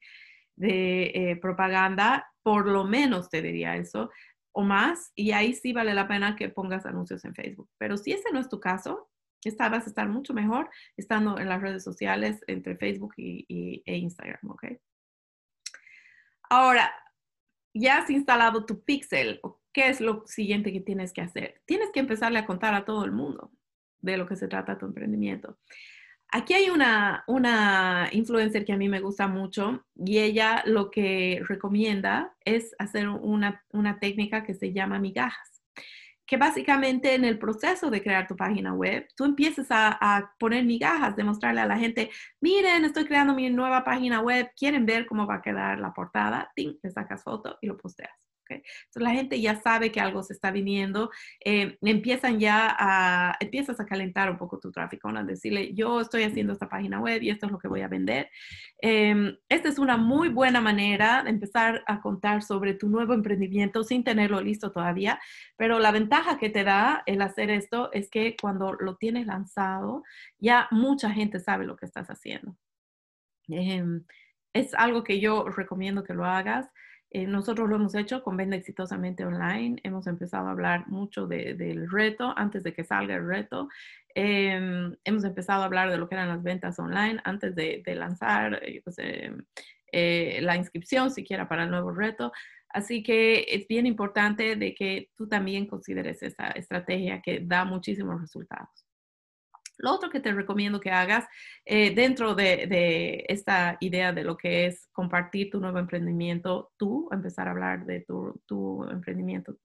eh, 0.59 1.39
propaganda, 1.41 2.29
por 2.43 2.67
lo 2.67 2.83
menos 2.83 3.29
te 3.29 3.41
diría 3.41 3.77
eso, 3.77 4.11
o 4.51 4.63
más, 4.63 5.13
y 5.15 5.31
ahí 5.31 5.53
sí 5.53 5.71
vale 5.71 5.93
la 5.93 6.09
pena 6.09 6.35
que 6.35 6.49
pongas 6.49 6.85
anuncios 6.85 7.23
en 7.23 7.33
Facebook. 7.33 7.69
Pero 7.77 7.95
si 7.95 8.11
ese 8.11 8.33
no 8.33 8.41
es 8.41 8.49
tu 8.49 8.59
caso, 8.59 9.09
esta 9.41 9.69
vas 9.69 9.85
a 9.85 9.89
estar 9.89 10.09
mucho 10.09 10.33
mejor 10.33 10.69
estando 10.97 11.39
en 11.39 11.47
las 11.47 11.61
redes 11.61 11.85
sociales 11.85 12.41
entre 12.47 12.75
Facebook 12.75 13.13
y, 13.15 13.81
e 13.85 13.95
Instagram, 13.95 14.49
¿ok? 14.49 14.65
Ahora, 16.49 16.93
ya 17.73 17.99
has 17.99 18.09
instalado 18.09 18.65
tu 18.65 18.83
pixel, 18.83 19.39
¿qué 19.75 19.89
es 19.89 19.99
lo 19.99 20.23
siguiente 20.25 20.71
que 20.71 20.79
tienes 20.79 21.11
que 21.11 21.19
hacer? 21.19 21.61
Tienes 21.65 21.89
que 21.91 21.99
empezarle 21.99 22.39
a 22.39 22.45
contar 22.45 22.73
a 22.73 22.85
todo 22.85 23.03
el 23.03 23.11
mundo 23.11 23.51
de 23.99 24.15
lo 24.15 24.25
que 24.25 24.37
se 24.37 24.47
trata 24.47 24.77
tu 24.77 24.85
emprendimiento. 24.85 25.57
Aquí 26.31 26.53
hay 26.53 26.69
una, 26.69 27.25
una 27.27 28.07
influencer 28.13 28.63
que 28.63 28.71
a 28.71 28.77
mí 28.77 28.87
me 28.87 29.01
gusta 29.01 29.27
mucho 29.27 29.85
y 29.93 30.19
ella 30.19 30.63
lo 30.65 30.89
que 30.91 31.41
recomienda 31.45 32.33
es 32.45 32.73
hacer 32.79 33.09
una, 33.09 33.65
una 33.69 33.99
técnica 33.99 34.45
que 34.45 34.53
se 34.53 34.71
llama 34.71 34.97
migajas. 34.97 35.61
que 36.25 36.37
básicamente 36.37 37.13
en 37.13 37.25
el 37.25 37.37
proceso 37.37 37.91
de 37.91 38.01
crear 38.01 38.27
tu 38.27 38.35
página 38.35 38.73
web, 38.73 39.07
tú 39.15 39.25
empieces 39.25 39.67
a, 39.69 40.33
poner 40.39 40.63
migajas, 40.63 41.15
demostrarle 41.15 41.61
a 41.61 41.67
la 41.67 41.77
gente, 41.77 42.09
miren, 42.41 42.85
estoy 42.85 43.05
creando 43.05 43.35
mi 43.35 43.49
nueva 43.49 43.83
página 43.83 44.21
web, 44.21 44.49
quieren 44.57 44.85
ver 44.85 45.05
cómo 45.05 45.27
va 45.27 45.35
a 45.35 45.41
quedar 45.41 45.79
la 45.79 45.93
portada, 45.93 46.51
¡ting! 46.55 46.79
le 46.81 46.91
sacas 46.91 47.23
foto 47.23 47.57
y 47.61 47.67
lo 47.67 47.77
posteas. 47.77 48.24
Entonces 48.53 49.01
la 49.01 49.11
gente 49.11 49.41
ya 49.41 49.59
sabe 49.61 49.91
que 49.91 49.99
algo 49.99 50.23
se 50.23 50.33
está 50.33 50.51
viniendo, 50.51 51.09
eh, 51.43 51.77
empiezan 51.81 52.39
ya 52.39 52.75
a, 52.77 53.35
empiezas 53.39 53.79
a 53.79 53.85
calentar 53.85 54.29
un 54.29 54.37
poco 54.37 54.59
tu 54.59 54.71
tráfico, 54.71 55.11
¿no? 55.11 55.23
decirle, 55.25 55.73
yo 55.73 56.01
estoy 56.01 56.23
haciendo 56.23 56.53
esta 56.53 56.69
página 56.69 56.99
web 56.99 57.21
y 57.21 57.29
esto 57.29 57.47
es 57.47 57.51
lo 57.51 57.59
que 57.59 57.67
voy 57.67 57.81
a 57.81 57.87
vender. 57.87 58.29
Em, 58.77 59.37
esta 59.49 59.69
es 59.69 59.79
una 59.79 59.97
muy 59.97 60.29
buena 60.29 60.61
manera 60.61 61.23
de 61.23 61.29
empezar 61.29 61.83
a 61.87 62.01
contar 62.01 62.43
sobre 62.43 62.73
tu 62.73 62.89
nuevo 62.89 63.13
emprendimiento 63.13 63.83
sin 63.83 64.03
tenerlo 64.03 64.41
listo 64.41 64.71
todavía, 64.71 65.19
pero 65.57 65.79
la 65.79 65.91
ventaja 65.91 66.37
que 66.37 66.49
te 66.49 66.63
da 66.63 67.03
el 67.05 67.21
hacer 67.21 67.49
esto 67.49 67.91
es 67.93 68.09
que 68.09 68.35
cuando 68.39 68.73
lo 68.73 68.95
tienes 68.95 69.25
lanzado, 69.27 70.03
ya 70.37 70.67
mucha 70.71 71.09
gente 71.09 71.39
sabe 71.39 71.65
lo 71.65 71.75
que 71.75 71.85
estás 71.85 72.07
haciendo. 72.09 72.55
Em, 73.47 74.03
es 74.53 74.73
algo 74.73 75.03
que 75.03 75.19
yo 75.19 75.49
recomiendo 75.49 76.03
que 76.03 76.13
lo 76.13 76.25
hagas. 76.25 76.69
Eh, 77.15 77.25
nosotros 77.27 77.69
lo 77.69 77.77
hemos 77.77 77.95
hecho 77.95 78.21
con 78.21 78.35
Venda 78.35 78.57
Exitosamente 78.57 79.25
Online. 79.25 79.79
Hemos 79.83 80.05
empezado 80.05 80.49
a 80.49 80.51
hablar 80.51 80.85
mucho 80.89 81.27
del 81.27 81.89
reto 81.89 82.33
antes 82.35 82.61
de 82.61 82.73
que 82.73 82.83
salga 82.83 83.15
el 83.15 83.25
reto. 83.25 83.69
Em, 84.13 84.93
hemos 85.05 85.23
empezado 85.23 85.61
a 85.61 85.65
hablar 85.65 85.89
de 85.89 85.97
lo 85.97 86.09
que 86.09 86.15
eran 86.15 86.27
las 86.27 86.43
ventas 86.43 86.77
online 86.77 87.21
antes 87.23 87.55
de, 87.55 87.81
lanzar 87.95 88.59
eh, 88.61 88.81
pues, 88.83 88.97
em, 88.99 89.45
eh, 89.93 90.39
la 90.41 90.57
inscripción 90.57 91.09
siquiera 91.09 91.47
para 91.47 91.63
el 91.63 91.71
nuevo 91.71 91.93
reto. 91.93 92.33
Así 92.67 93.01
que 93.01 93.45
es 93.47 93.65
bien 93.65 93.85
importante 93.85 94.57
de 94.57 94.75
que 94.75 95.09
tú 95.15 95.29
también 95.29 95.67
consideres 95.67 96.21
esa 96.21 96.49
estrategia 96.49 97.21
que 97.21 97.39
da 97.39 97.63
muchísimos 97.63 98.19
resultados. 98.19 98.84
Lo 99.77 99.93
otro 99.93 100.09
que 100.09 100.19
te 100.19 100.33
recomiendo 100.33 100.79
que 100.79 100.91
hagas 100.91 101.25
eh, 101.65 101.93
dentro 101.93 102.35
de, 102.35 103.25
esta 103.27 103.77
idea 103.79 104.13
de 104.13 104.23
lo 104.23 104.37
que 104.37 104.67
es 104.67 104.87
compartir 104.91 105.49
tu 105.49 105.59
nuevo 105.59 105.79
emprendimiento, 105.79 106.71
tú, 106.77 107.09
empezar 107.11 107.47
a 107.47 107.51
hablar 107.51 107.85
de 107.85 108.05
tu, 108.47 108.87
emprendimiento, 108.89 109.55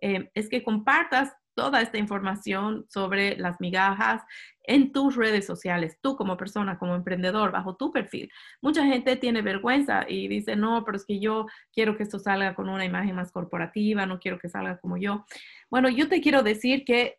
eh, 0.00 0.30
es 0.34 0.48
que 0.48 0.62
compartas 0.62 1.34
toda 1.54 1.82
esta 1.82 1.98
información 1.98 2.86
sobre 2.88 3.36
las 3.36 3.60
migajas 3.60 4.22
en 4.62 4.92
tus 4.92 5.16
redes 5.16 5.44
sociales, 5.46 5.98
tú 6.00 6.16
como 6.16 6.36
persona, 6.36 6.78
como 6.78 6.94
emprendedor, 6.94 7.50
bajo 7.50 7.76
tu 7.76 7.90
perfil. 7.90 8.30
Mucha 8.62 8.84
gente 8.86 9.16
tiene 9.16 9.42
vergüenza 9.42 10.06
y 10.08 10.28
dice, 10.28 10.56
no, 10.56 10.84
pero 10.84 10.96
es 10.96 11.04
que 11.04 11.20
yo 11.20 11.46
quiero 11.72 11.96
que 11.96 12.04
esto 12.04 12.18
salga 12.18 12.54
con 12.54 12.68
una 12.68 12.84
imagen 12.84 13.16
más 13.16 13.32
corporativa, 13.32 14.06
no 14.06 14.20
quiero 14.20 14.38
que 14.38 14.48
salga 14.48 14.78
como 14.78 14.96
yo. 14.96 15.26
Bueno, 15.70 15.88
yo 15.88 16.08
te 16.08 16.20
quiero 16.20 16.42
decir 16.42 16.84
que 16.84 17.18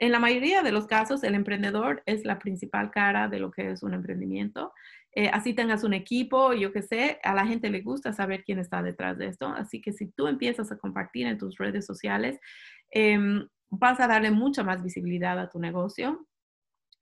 en 0.00 0.12
la 0.12 0.18
mayoría 0.18 0.62
de 0.62 0.72
los 0.72 0.86
casos, 0.86 1.22
el 1.22 1.34
emprendedor 1.34 2.02
es 2.06 2.24
la 2.24 2.38
principal 2.38 2.90
cara 2.90 3.28
de 3.28 3.38
lo 3.38 3.50
que 3.50 3.70
es 3.70 3.82
un 3.82 3.92
emprendimiento. 3.92 4.72
Eh, 5.12 5.28
así 5.28 5.52
tengas 5.52 5.84
un 5.84 5.92
equipo, 5.92 6.54
yo 6.54 6.72
qué 6.72 6.80
sé, 6.80 7.18
a 7.22 7.34
la 7.34 7.46
gente 7.46 7.68
le 7.68 7.82
gusta 7.82 8.14
saber 8.14 8.42
quién 8.42 8.58
está 8.58 8.82
detrás 8.82 9.18
de 9.18 9.26
esto. 9.26 9.48
Así 9.48 9.82
que 9.82 9.92
si 9.92 10.06
tú 10.10 10.26
empiezas 10.26 10.72
a 10.72 10.78
compartir 10.78 11.26
en 11.26 11.36
tus 11.36 11.58
redes 11.58 11.84
sociales, 11.84 12.40
em, 12.90 13.46
vas 13.68 14.00
a 14.00 14.08
darle 14.08 14.30
mucha 14.30 14.64
más 14.64 14.82
visibilidad 14.82 15.38
a 15.38 15.50
tu 15.50 15.58
negocio 15.58 16.26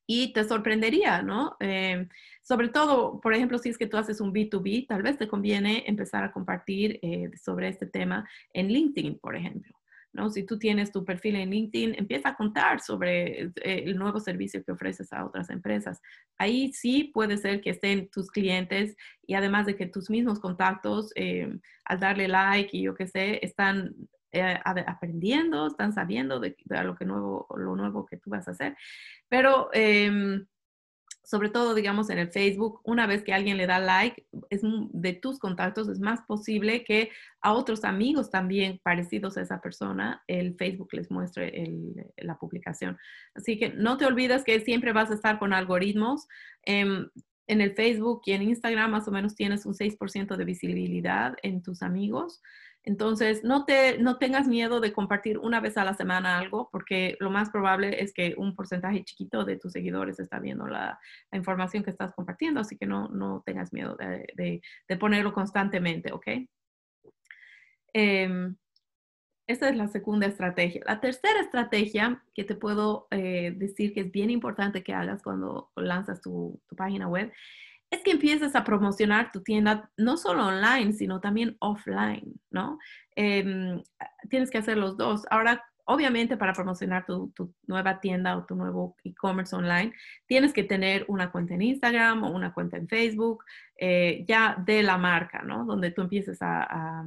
y 0.07 0.33
te 0.33 0.43
sorprendería, 0.45 1.23
¿no? 1.23 1.57
Em, 1.61 2.09
sobre 2.43 2.69
todo, 2.69 3.21
por 3.21 3.33
ejemplo, 3.35 3.59
si 3.59 3.69
es 3.69 3.79
que 3.79 3.87
tú 3.87 3.97
haces 3.97 4.21
un 4.21 4.33
B2B, 4.33 4.87
tal 4.89 5.03
vez 5.03 5.19
te 5.19 5.29
conviene 5.29 5.85
empezar 5.87 6.25
a 6.25 6.33
compartir 6.33 6.99
eh, 7.03 7.31
sobre 7.37 7.69
este 7.69 7.87
tema 7.87 8.29
en 8.53 8.69
LinkedIn, 8.69 9.19
por 9.21 9.37
ejemplo. 9.37 9.78
¿No? 10.13 10.31
Si 10.31 10.45
tú 10.45 10.59
tienes 10.59 10.91
tu 10.91 11.05
perfil 11.05 11.37
en 11.37 11.51
LinkedIn, 11.51 11.95
empieza 11.99 12.31
a 12.31 12.37
contar 12.37 12.81
sobre 12.81 13.43
eh, 13.43 13.53
el 13.63 13.97
nuevo 13.97 14.21
servicio 14.21 14.65
que 14.65 14.73
ofreces 14.73 15.13
a 15.13 15.25
otras 15.25 15.51
empresas. 15.51 16.01
Ahí 16.39 16.73
sí 16.73 17.05
puede 17.05 17.37
ser 17.37 17.61
que 17.61 17.71
estén 17.71 18.09
tus 18.09 18.31
clientes 18.31 18.97
y 19.27 19.35
además 19.35 19.67
de 19.67 19.77
que 19.77 19.87
tus 19.87 20.11
mismos 20.11 20.41
contactos, 20.41 21.13
eh, 21.15 21.59
al 21.85 22.01
darle 22.01 22.29
like 22.29 22.77
y 22.77 22.83
yo 22.83 22.95
qué 22.95 23.07
sé, 23.07 23.39
están 23.45 23.95
eh, 24.33 24.59
aprendiendo, 24.65 25.67
están 25.67 25.93
sabiendo 25.93 26.39
de, 26.39 26.55
lo, 26.85 26.97
que 26.97 27.05
nuevo, 27.05 27.47
lo 27.57 27.77
nuevo 27.77 28.05
que 28.05 28.19
tú 28.19 28.31
vas 28.31 28.47
a 28.49 28.51
hacer. 28.51 28.77
Pero 29.29 29.71
em, 29.73 30.47
sobre 31.29 31.51
todo, 31.51 31.75
digamos, 31.75 32.09
en 32.09 32.17
el 32.17 32.31
Facebook, 32.31 32.81
una 32.85 33.07
vez 33.07 33.23
que 33.23 33.35
alguien 33.35 33.59
le 33.59 33.67
da 33.67 33.79
like, 33.79 34.27
es 34.49 34.63
de 34.63 35.13
tus 35.13 35.39
contactos, 35.39 35.87
es 35.91 36.01
más 36.01 36.23
posible 36.23 36.85
que 36.85 37.11
a 37.43 37.53
otros 37.53 37.85
amigos 37.85 38.31
también 38.31 38.81
parecidos 38.83 39.37
a 39.37 39.43
esa 39.43 39.61
persona, 39.61 40.25
el 40.27 40.55
Facebook 40.55 40.89
les 40.93 41.11
muestre 41.11 41.53
la 42.17 42.39
publicación. 42.39 42.97
Así 43.35 43.59
que 43.59 43.69
no 43.69 43.99
te 43.99 44.07
olvides 44.07 44.43
que 44.43 44.59
siempre 44.61 44.95
vas 44.95 45.11
a 45.11 45.15
estar 45.15 45.39
con 45.39 45.53
algoritmos. 45.53 46.29
Em, 46.63 47.11
en 47.47 47.61
el 47.61 47.75
Facebook 47.75 48.23
y 48.25 48.33
en 48.33 48.43
Instagram 48.43 48.91
más 48.91 49.07
o 49.07 49.11
menos 49.11 49.35
tienes 49.35 49.67
un 49.67 49.75
6% 49.75 50.35
de 50.35 50.45
visibilidad 50.47 51.37
en 51.43 51.63
tus 51.63 51.83
amigos. 51.83 52.41
Entonces, 52.89 53.45
no, 53.45 53.67
te, 53.67 53.99
no 53.99 54.17
tengas 54.17 54.49
miedo 54.49 54.81
de 54.81 54.95
compartir 54.95 55.37
una 55.37 55.61
vez 55.61 55.77
a 55.77 55.85
la 55.85 55.93
semana 55.93 56.39
algo, 56.39 56.71
porque 56.73 57.19
lo 57.21 57.29
más 57.29 57.51
probable 57.51 58.03
es 58.03 58.15
que 58.15 58.35
un 58.39 58.57
porcentaje 58.57 59.05
chiquito 59.05 59.45
de 59.45 59.59
tus 59.59 59.73
seguidores 59.73 60.19
está 60.19 60.39
viendo 60.39 60.67
la, 60.67 60.99
información 61.31 61.85
que 61.85 61.91
estás 61.91 62.15
compartiendo, 62.15 62.61
así 62.61 62.79
que 62.79 62.87
no, 62.87 63.09
no 63.09 63.43
tengas 63.45 63.75
miedo 63.75 63.95
de, 63.97 64.63
de, 64.89 64.97
ponerlo 64.97 65.35
constantemente, 65.35 66.13
¿ok? 66.13 66.29
Eh, 67.93 68.55
esa 69.47 69.69
es 69.69 69.77
la 69.77 69.89
segunda 69.89 70.27
estrategia. 70.27 70.81
La 70.87 70.99
tercera 70.99 71.41
estrategia 71.43 72.25
que 72.35 72.45
te 72.45 72.55
puedo 72.55 73.07
eh, 73.11 73.53
decir 73.55 73.93
que 73.93 74.01
es 74.01 74.11
bien 74.11 74.31
importante 74.31 74.83
que 74.83 74.95
hagas 74.95 75.23
cuando 75.23 75.71
lanzas 75.77 76.23
tu, 76.23 76.59
tu 76.67 76.75
página 76.75 77.07
web 77.07 77.31
es 77.91 78.03
que 78.03 78.11
empieces 78.11 78.55
a 78.55 78.65
promocionar 78.65 79.33
tu 79.33 79.43
tienda 79.43 79.91
no 79.97 80.17
solo 80.17 80.47
online, 80.47 80.93
sino 80.93 81.21
también 81.21 81.57
offline, 81.61 82.39
¿no? 82.51 82.79
Em, 83.17 83.83
tienes 84.29 84.51
que 84.51 84.59
hacer 84.59 84.77
los 84.77 84.97
dos. 84.97 85.25
Ahora, 85.31 85.65
obviamente, 85.85 86.37
para 86.37 86.53
promocionar 86.53 87.07
tu, 87.07 87.33
nueva 87.67 88.01
tienda 88.01 88.37
o 88.37 88.45
tu 88.45 88.55
nuevo 88.55 88.95
e-commerce 89.05 89.57
online, 89.57 89.93
tienes 90.27 90.53
que 90.53 90.65
tener 90.65 91.07
una 91.09 91.33
cuenta 91.33 91.55
en 91.55 91.63
Instagram 91.63 92.25
o 92.25 92.31
una 92.31 92.53
cuenta 92.53 92.77
en 92.77 92.89
Facebook, 92.89 93.45
eh, 93.77 94.25
ya 94.29 94.63
de 94.67 94.83
la 94.83 94.99
marca, 94.99 95.43
¿no? 95.43 95.65
Donde 95.65 95.91
tú 95.91 96.03
empieces 96.03 96.39
a, 96.41 97.05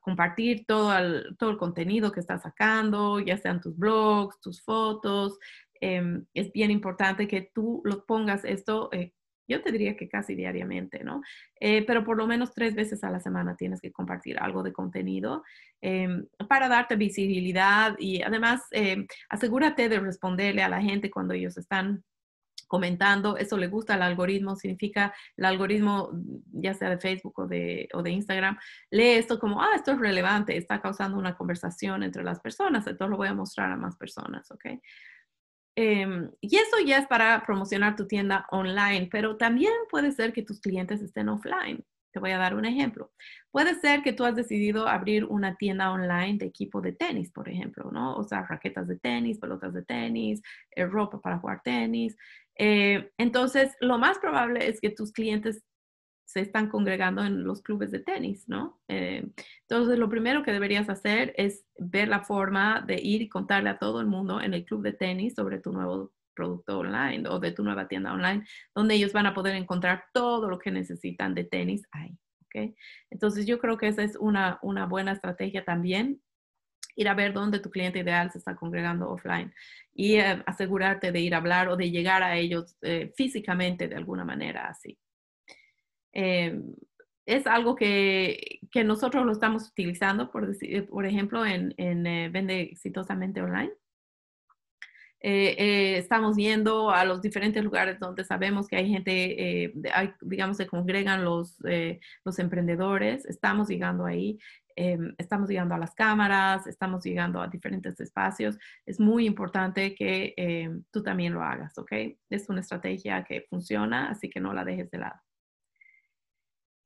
compartir 0.00 0.66
todo 0.66 0.98
el, 0.98 1.36
todo 1.38 1.50
el 1.50 1.56
contenido 1.56 2.10
que 2.10 2.18
estás 2.18 2.42
sacando, 2.42 3.20
ya 3.20 3.36
sean 3.38 3.60
tus 3.60 3.78
blogs, 3.78 4.40
tus 4.40 4.60
fotos. 4.62 5.38
Em, 5.80 6.26
es 6.34 6.52
bien 6.52 6.70
importante 6.70 7.28
que 7.28 7.50
tú 7.54 7.82
lo 7.84 8.04
pongas 8.04 8.44
esto 8.44 8.88
eh, 8.92 9.12
yo 9.52 9.62
te 9.62 9.72
diría 9.72 9.96
que 9.96 10.08
casi 10.08 10.34
diariamente, 10.34 11.04
¿no? 11.04 11.22
Eh, 11.60 11.84
pero 11.86 12.04
por 12.04 12.16
lo 12.16 12.26
menos 12.26 12.52
tres 12.52 12.74
veces 12.74 13.04
a 13.04 13.10
la 13.10 13.20
semana 13.20 13.56
tienes 13.56 13.80
que 13.80 13.92
compartir 13.92 14.38
algo 14.38 14.62
de 14.62 14.72
contenido 14.72 15.42
em, 15.80 16.26
para 16.48 16.68
darte 16.68 16.96
visibilidad 16.96 17.94
y 17.98 18.22
además 18.22 18.62
em, 18.70 19.06
asegúrate 19.28 19.88
de 19.88 20.00
responderle 20.00 20.62
a 20.62 20.68
la 20.68 20.80
gente 20.80 21.10
cuando 21.10 21.34
ellos 21.34 21.56
están 21.56 22.02
comentando, 22.72 23.36
eso 23.36 23.58
le 23.58 23.68
gusta 23.68 23.92
al 23.92 24.02
algoritmo, 24.02 24.56
significa 24.56 25.12
el 25.36 25.44
algoritmo, 25.44 26.10
ya 26.52 26.72
sea 26.72 26.88
de 26.88 26.96
Facebook 26.96 27.40
o 27.40 27.46
de, 27.46 27.86
o 27.92 28.02
de 28.02 28.12
Instagram, 28.12 28.56
lee 28.90 29.18
esto 29.18 29.38
como, 29.38 29.60
ah, 29.60 29.72
esto 29.76 29.92
es 29.92 29.98
relevante, 29.98 30.56
está 30.56 30.80
causando 30.80 31.18
una 31.18 31.36
conversación 31.36 32.02
entre 32.02 32.24
las 32.24 32.40
personas, 32.40 32.86
entonces 32.86 33.10
lo 33.10 33.18
voy 33.18 33.28
a 33.28 33.34
mostrar 33.34 33.70
a 33.70 33.76
más 33.76 33.96
personas, 33.96 34.50
¿ok? 34.50 34.64
Em, 35.74 36.30
y 36.40 36.56
eso 36.56 36.76
ya 36.84 36.98
es 36.98 37.06
para 37.06 37.42
promocionar 37.46 37.96
tu 37.96 38.06
tienda 38.06 38.46
online, 38.50 39.08
pero 39.10 39.36
también 39.36 39.72
puede 39.90 40.12
ser 40.12 40.32
que 40.32 40.42
tus 40.42 40.60
clientes 40.60 41.00
estén 41.00 41.28
offline. 41.28 41.84
Te 42.12 42.20
voy 42.20 42.32
a 42.32 42.38
dar 42.38 42.54
un 42.54 42.66
ejemplo. 42.66 43.10
Puede 43.50 43.74
ser 43.76 44.02
que 44.02 44.12
tú 44.12 44.24
has 44.24 44.36
decidido 44.36 44.86
abrir 44.86 45.24
una 45.24 45.56
tienda 45.56 45.90
online 45.90 46.36
de 46.36 46.46
equipo 46.46 46.82
de 46.82 46.92
tenis, 46.92 47.32
por 47.32 47.48
ejemplo, 47.48 47.90
¿no? 47.90 48.16
O 48.16 48.24
sea, 48.24 48.42
raquetas 48.42 48.86
de 48.86 48.98
tenis, 48.98 49.38
pelotas 49.38 49.72
de 49.72 49.82
tenis, 49.82 50.42
eh, 50.76 50.84
ropa 50.84 51.20
para 51.20 51.38
jugar 51.38 51.62
tenis. 51.64 52.14
Eh, 52.58 53.10
entonces, 53.16 53.74
lo 53.80 53.96
más 53.98 54.18
probable 54.18 54.68
es 54.68 54.78
que 54.78 54.90
tus 54.90 55.10
clientes 55.12 55.62
se 56.24 56.40
están 56.40 56.68
congregando 56.68 57.24
en 57.24 57.44
los 57.44 57.62
clubes 57.62 57.90
de 57.90 58.00
tenis, 58.00 58.48
¿no? 58.48 58.80
Eh, 58.88 59.28
entonces, 59.68 59.98
lo 59.98 60.08
primero 60.08 60.42
que 60.42 60.52
deberías 60.52 60.88
hacer 60.88 61.34
es 61.36 61.64
ver 61.78 62.08
la 62.08 62.20
forma 62.20 62.82
de 62.86 63.00
ir 63.02 63.22
y 63.22 63.28
contarle 63.28 63.70
a 63.70 63.78
todo 63.78 64.00
el 64.00 64.06
mundo 64.06 64.40
en 64.40 64.54
el 64.54 64.64
club 64.64 64.82
de 64.82 64.92
tenis 64.92 65.34
sobre 65.34 65.58
tu 65.58 65.72
nuevo 65.72 66.12
producto 66.34 66.78
online 66.78 67.28
o 67.28 67.38
de 67.38 67.52
tu 67.52 67.62
nueva 67.62 67.88
tienda 67.88 68.12
online, 68.12 68.46
donde 68.74 68.94
ellos 68.94 69.12
van 69.12 69.26
a 69.26 69.34
poder 69.34 69.54
encontrar 69.54 70.04
todo 70.14 70.48
lo 70.48 70.58
que 70.58 70.70
necesitan 70.70 71.34
de 71.34 71.44
tenis 71.44 71.82
ahí, 71.92 72.16
¿ok? 72.46 72.74
Entonces, 73.10 73.46
yo 73.46 73.58
creo 73.58 73.76
que 73.76 73.88
esa 73.88 74.02
es 74.02 74.16
una, 74.16 74.58
una 74.62 74.86
buena 74.86 75.12
estrategia 75.12 75.64
también, 75.64 76.22
ir 76.96 77.08
a 77.08 77.14
ver 77.14 77.32
dónde 77.32 77.58
tu 77.58 77.70
cliente 77.70 78.00
ideal 78.00 78.30
se 78.30 78.38
está 78.38 78.54
congregando 78.54 79.10
offline 79.10 79.52
y 79.94 80.16
eh, 80.16 80.42
asegurarte 80.46 81.12
de 81.12 81.20
ir 81.20 81.34
a 81.34 81.38
hablar 81.38 81.68
o 81.68 81.76
de 81.76 81.90
llegar 81.90 82.22
a 82.22 82.36
ellos 82.36 82.76
eh, 82.82 83.12
físicamente 83.16 83.88
de 83.88 83.96
alguna 83.96 84.24
manera 84.24 84.68
así. 84.68 84.98
Eh, 86.12 86.60
es 87.26 87.46
algo 87.46 87.76
que, 87.76 88.60
que, 88.70 88.84
nosotros 88.84 89.24
lo 89.24 89.32
estamos 89.32 89.68
utilizando, 89.68 90.30
por, 90.30 90.46
decir, 90.48 90.88
por 90.88 91.06
ejemplo, 91.06 91.46
en, 91.46 91.74
en 91.76 92.06
eh, 92.06 92.28
Vende 92.30 92.62
Exitosamente 92.62 93.40
Online. 93.42 93.72
Eh, 95.24 95.54
eh, 95.56 95.98
estamos 95.98 96.36
yendo 96.36 96.90
a 96.90 97.04
los 97.04 97.22
diferentes 97.22 97.62
lugares 97.62 98.00
donde 98.00 98.24
sabemos 98.24 98.66
que 98.66 98.74
hay 98.76 98.88
gente, 98.88 99.64
eh, 99.64 99.72
hay, 99.94 100.12
digamos, 100.20 100.56
se 100.56 100.66
congregan 100.66 101.24
los, 101.24 101.58
los 102.24 102.38
emprendedores, 102.40 103.24
estamos 103.26 103.68
llegando 103.68 104.04
ahí, 104.04 104.38
estamos 104.74 105.48
llegando 105.48 105.74
a 105.74 105.78
las 105.78 105.94
cámaras, 105.94 106.66
estamos 106.66 107.04
llegando 107.04 107.40
a 107.40 107.46
diferentes 107.46 108.00
espacios. 108.00 108.58
Es 108.84 108.98
muy 108.98 109.26
importante 109.26 109.94
que 109.94 110.34
tú 110.90 111.02
también 111.02 111.34
lo 111.34 111.42
hagas, 111.42 111.76
¿ok? 111.78 111.92
Es 112.30 112.48
una 112.48 112.60
estrategia 112.60 113.22
que 113.22 113.42
funciona, 113.48 114.10
así 114.10 114.28
que 114.28 114.40
no 114.40 114.52
la 114.52 114.64
dejes 114.64 114.90
de 114.90 114.98
lado. 114.98 115.20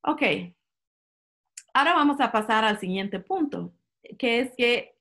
Ok, 0.09 0.23
ahora 1.75 1.95
vamos 1.95 2.21
a 2.21 2.31
pasar 2.31 2.65
al 2.65 2.79
siguiente 2.79 3.19
punto, 3.19 3.73
que 4.21 4.39
es 4.39 4.53
que 4.57 4.95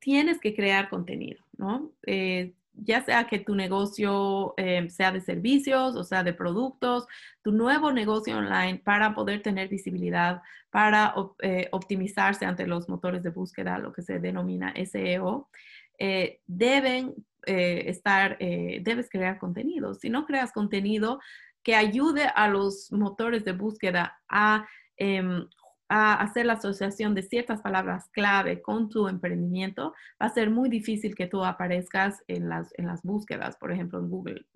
tienes 0.00 0.38
que 0.38 0.54
crear 0.54 0.90
contenido, 0.90 1.42
¿no? 1.56 1.92
Eh, 2.06 2.52
ya 2.74 3.02
sea 3.02 3.26
que 3.26 3.38
tu 3.38 3.54
negocio 3.54 4.52
eh, 4.58 4.90
sea 4.90 5.12
de 5.12 5.22
servicios 5.22 5.96
o 5.96 6.04
sea 6.04 6.24
de 6.24 6.34
productos, 6.34 7.06
tu 7.40 7.52
nuevo 7.52 7.90
negocio 7.90 8.36
online 8.36 8.82
para 8.84 9.14
poder 9.14 9.40
tener 9.40 9.68
visibilidad, 9.68 10.42
para 10.68 11.14
eh, 11.40 11.68
optimizarse 11.72 12.44
ante 12.44 12.66
los 12.66 12.86
motores 12.86 13.22
de 13.22 13.30
búsqueda, 13.30 13.78
lo 13.78 13.94
que 13.94 14.02
se 14.02 14.18
denomina 14.18 14.74
SEO, 14.76 15.48
deben 16.46 17.14
estar, 17.46 18.36
debes 18.38 19.08
crear 19.08 19.38
contenido. 19.38 19.94
Si 19.94 20.10
no 20.10 20.26
creas 20.26 20.52
contenido 20.52 21.18
que 21.62 21.74
ayude 21.74 22.24
a 22.34 22.48
los 22.48 22.92
motores 22.92 23.44
de 23.44 23.52
búsqueda 23.52 24.18
a 24.28 24.66
em, 24.96 25.46
a 25.88 26.14
hacer 26.14 26.44
la 26.44 26.54
asociación 26.54 27.14
de 27.14 27.22
ciertas 27.22 27.62
palabras 27.62 28.08
clave 28.10 28.60
con 28.60 28.90
tu 28.90 29.08
emprendimiento, 29.08 29.94
va 30.20 30.26
a 30.26 30.34
ser 30.34 30.50
muy 30.50 30.68
difícil 30.68 31.14
que 31.14 31.26
tú 31.26 31.44
aparezcas 31.44 32.22
en 32.28 32.48
las, 32.48 32.72
en 32.76 32.86
las 32.86 33.02
búsquedas, 33.02 33.56
por 33.56 33.72
ejemplo, 33.72 33.98
en 33.98 34.10
Google. 34.10 34.46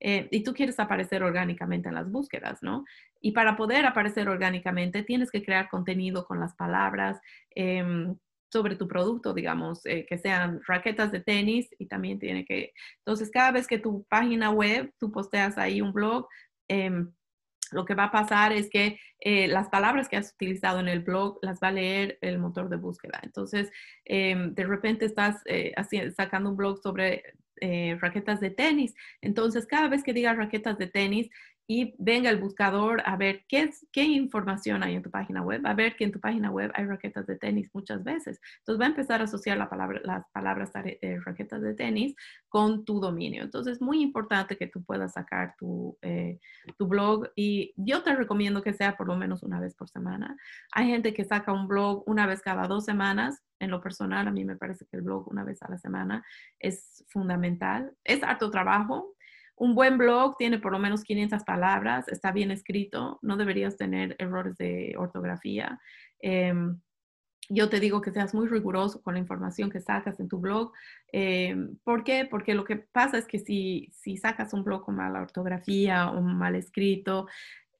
Eh, 0.00 0.28
y 0.32 0.42
tú 0.42 0.52
quieres 0.52 0.80
aparecer 0.80 1.22
orgánicamente 1.22 1.88
en 1.88 1.94
las 1.94 2.10
búsquedas, 2.10 2.62
¿no? 2.62 2.84
Y 3.20 3.32
para 3.32 3.56
poder 3.56 3.86
aparecer 3.86 4.28
orgánicamente, 4.28 5.04
tienes 5.04 5.30
que 5.30 5.44
crear 5.44 5.68
contenido 5.68 6.26
con 6.26 6.40
las 6.40 6.54
palabras. 6.56 7.20
Em, 7.54 8.16
sobre 8.52 8.74
tu 8.74 8.88
producto, 8.88 9.32
digamos, 9.32 9.86
eh, 9.86 10.04
que 10.08 10.18
sean 10.18 10.60
raquetas 10.66 11.12
de 11.12 11.20
tenis 11.20 11.68
y 11.78 11.86
también 11.86 12.18
tiene 12.18 12.44
que, 12.44 12.72
entonces 12.98 13.30
cada 13.30 13.52
vez 13.52 13.68
que 13.68 13.78
tu 13.78 14.02
página 14.08 14.50
web, 14.50 14.92
tú 14.98 15.12
posteas 15.12 15.56
ahí 15.56 15.80
un 15.80 15.92
blog, 15.92 16.26
em, 16.70 17.12
lo 17.72 17.84
que 17.84 17.94
va 17.94 18.04
a 18.04 18.10
pasar 18.10 18.52
es 18.52 18.68
que 18.68 18.98
eh, 19.20 19.48
las 19.48 19.68
palabras 19.68 20.08
que 20.08 20.16
has 20.16 20.32
utilizado 20.32 20.80
en 20.80 20.88
el 20.88 21.00
blog 21.00 21.38
las 21.42 21.60
va 21.60 21.68
a 21.68 21.72
leer 21.72 22.18
el 22.20 22.38
motor 22.38 22.68
de 22.68 22.76
búsqueda. 22.76 23.20
Entonces, 23.22 23.70
em, 24.04 24.54
de 24.54 24.64
repente 24.64 25.04
estás 25.04 25.42
eh, 25.46 25.74
sacando 26.16 26.50
un 26.50 26.56
blog 26.56 26.78
sobre 26.78 27.22
eh, 27.60 27.98
raquetas 28.00 28.40
de 28.40 28.50
tenis. 28.50 28.94
Entonces, 29.20 29.66
cada 29.66 29.88
vez 29.88 30.02
que 30.02 30.14
digas 30.14 30.36
raquetas 30.36 30.78
de 30.78 30.86
tenis, 30.86 31.28
y 31.70 31.94
venga 31.98 32.30
el 32.30 32.38
buscador 32.38 33.00
a 33.06 33.14
ver 33.14 33.44
qué, 33.46 33.70
qué 33.92 34.02
información 34.02 34.82
hay 34.82 34.96
en 34.96 35.04
tu 35.04 35.10
página 35.12 35.40
web, 35.40 35.64
a 35.64 35.72
ver 35.72 35.94
que 35.94 36.02
en 36.02 36.10
tu 36.10 36.18
página 36.18 36.50
web 36.50 36.72
hay 36.74 36.84
raquetas 36.84 37.28
de 37.28 37.36
tenis 37.36 37.70
muchas 37.72 38.02
veces. 38.02 38.40
Entonces 38.58 38.80
va 38.80 38.86
a 38.86 38.88
empezar 38.88 39.20
a 39.20 39.24
asociar 39.24 39.56
la 39.56 39.70
palabra, 39.70 40.00
las 40.02 40.24
palabras 40.32 40.72
eh, 40.74 41.20
raquetas 41.24 41.62
de 41.62 41.74
tenis 41.74 42.16
con 42.48 42.84
tu 42.84 42.98
dominio. 42.98 43.44
Entonces 43.44 43.74
es 43.74 43.80
muy 43.80 44.02
importante 44.02 44.56
que 44.56 44.66
tú 44.66 44.82
puedas 44.82 45.12
sacar 45.12 45.54
tu, 45.56 45.96
eh, 46.02 46.40
tu 46.76 46.88
blog 46.88 47.28
y 47.36 47.72
yo 47.76 48.02
te 48.02 48.16
recomiendo 48.16 48.64
que 48.64 48.72
sea 48.72 48.96
por 48.96 49.06
lo 49.06 49.14
menos 49.14 49.44
una 49.44 49.60
vez 49.60 49.76
por 49.76 49.88
semana. 49.88 50.36
Hay 50.72 50.88
gente 50.88 51.14
que 51.14 51.24
saca 51.24 51.52
un 51.52 51.68
blog 51.68 52.02
una 52.08 52.26
vez 52.26 52.42
cada 52.42 52.66
dos 52.66 52.84
semanas. 52.84 53.44
En 53.60 53.70
lo 53.70 53.80
personal, 53.80 54.26
a 54.26 54.32
mí 54.32 54.44
me 54.44 54.56
parece 54.56 54.86
que 54.86 54.96
el 54.96 55.02
blog 55.02 55.28
una 55.30 55.44
vez 55.44 55.62
a 55.62 55.70
la 55.70 55.78
semana 55.78 56.24
es 56.58 57.04
fundamental. 57.10 57.92
Es 58.02 58.24
harto 58.24 58.50
trabajo, 58.50 59.14
un 59.60 59.74
buen 59.74 59.98
blog 59.98 60.38
tiene 60.38 60.58
por 60.58 60.72
lo 60.72 60.78
menos 60.78 61.04
500 61.04 61.44
palabras, 61.44 62.08
está 62.08 62.32
bien 62.32 62.50
escrito, 62.50 63.18
no 63.20 63.36
deberías 63.36 63.76
tener 63.76 64.16
errores 64.18 64.56
de 64.56 64.94
ortografía. 64.96 65.78
Em, 66.18 66.80
yo 67.50 67.68
te 67.68 67.78
digo 67.78 68.00
que 68.00 68.10
seas 68.10 68.32
muy 68.32 68.48
riguroso 68.48 69.02
con 69.02 69.14
la 69.14 69.20
información 69.20 69.68
que 69.68 69.80
sacas 69.80 70.18
en 70.18 70.28
tu 70.28 70.38
blog. 70.38 70.72
Em, 71.12 71.76
¿Por 71.84 72.04
qué? 72.04 72.26
Porque 72.30 72.54
lo 72.54 72.64
que 72.64 72.76
pasa 72.76 73.18
es 73.18 73.26
que 73.26 73.38
si, 73.38 73.90
si 73.92 74.16
sacas 74.16 74.54
un 74.54 74.64
blog 74.64 74.82
con 74.82 74.96
mala 74.96 75.20
ortografía 75.20 76.08
o 76.10 76.22
mal 76.22 76.54
escrito, 76.54 77.26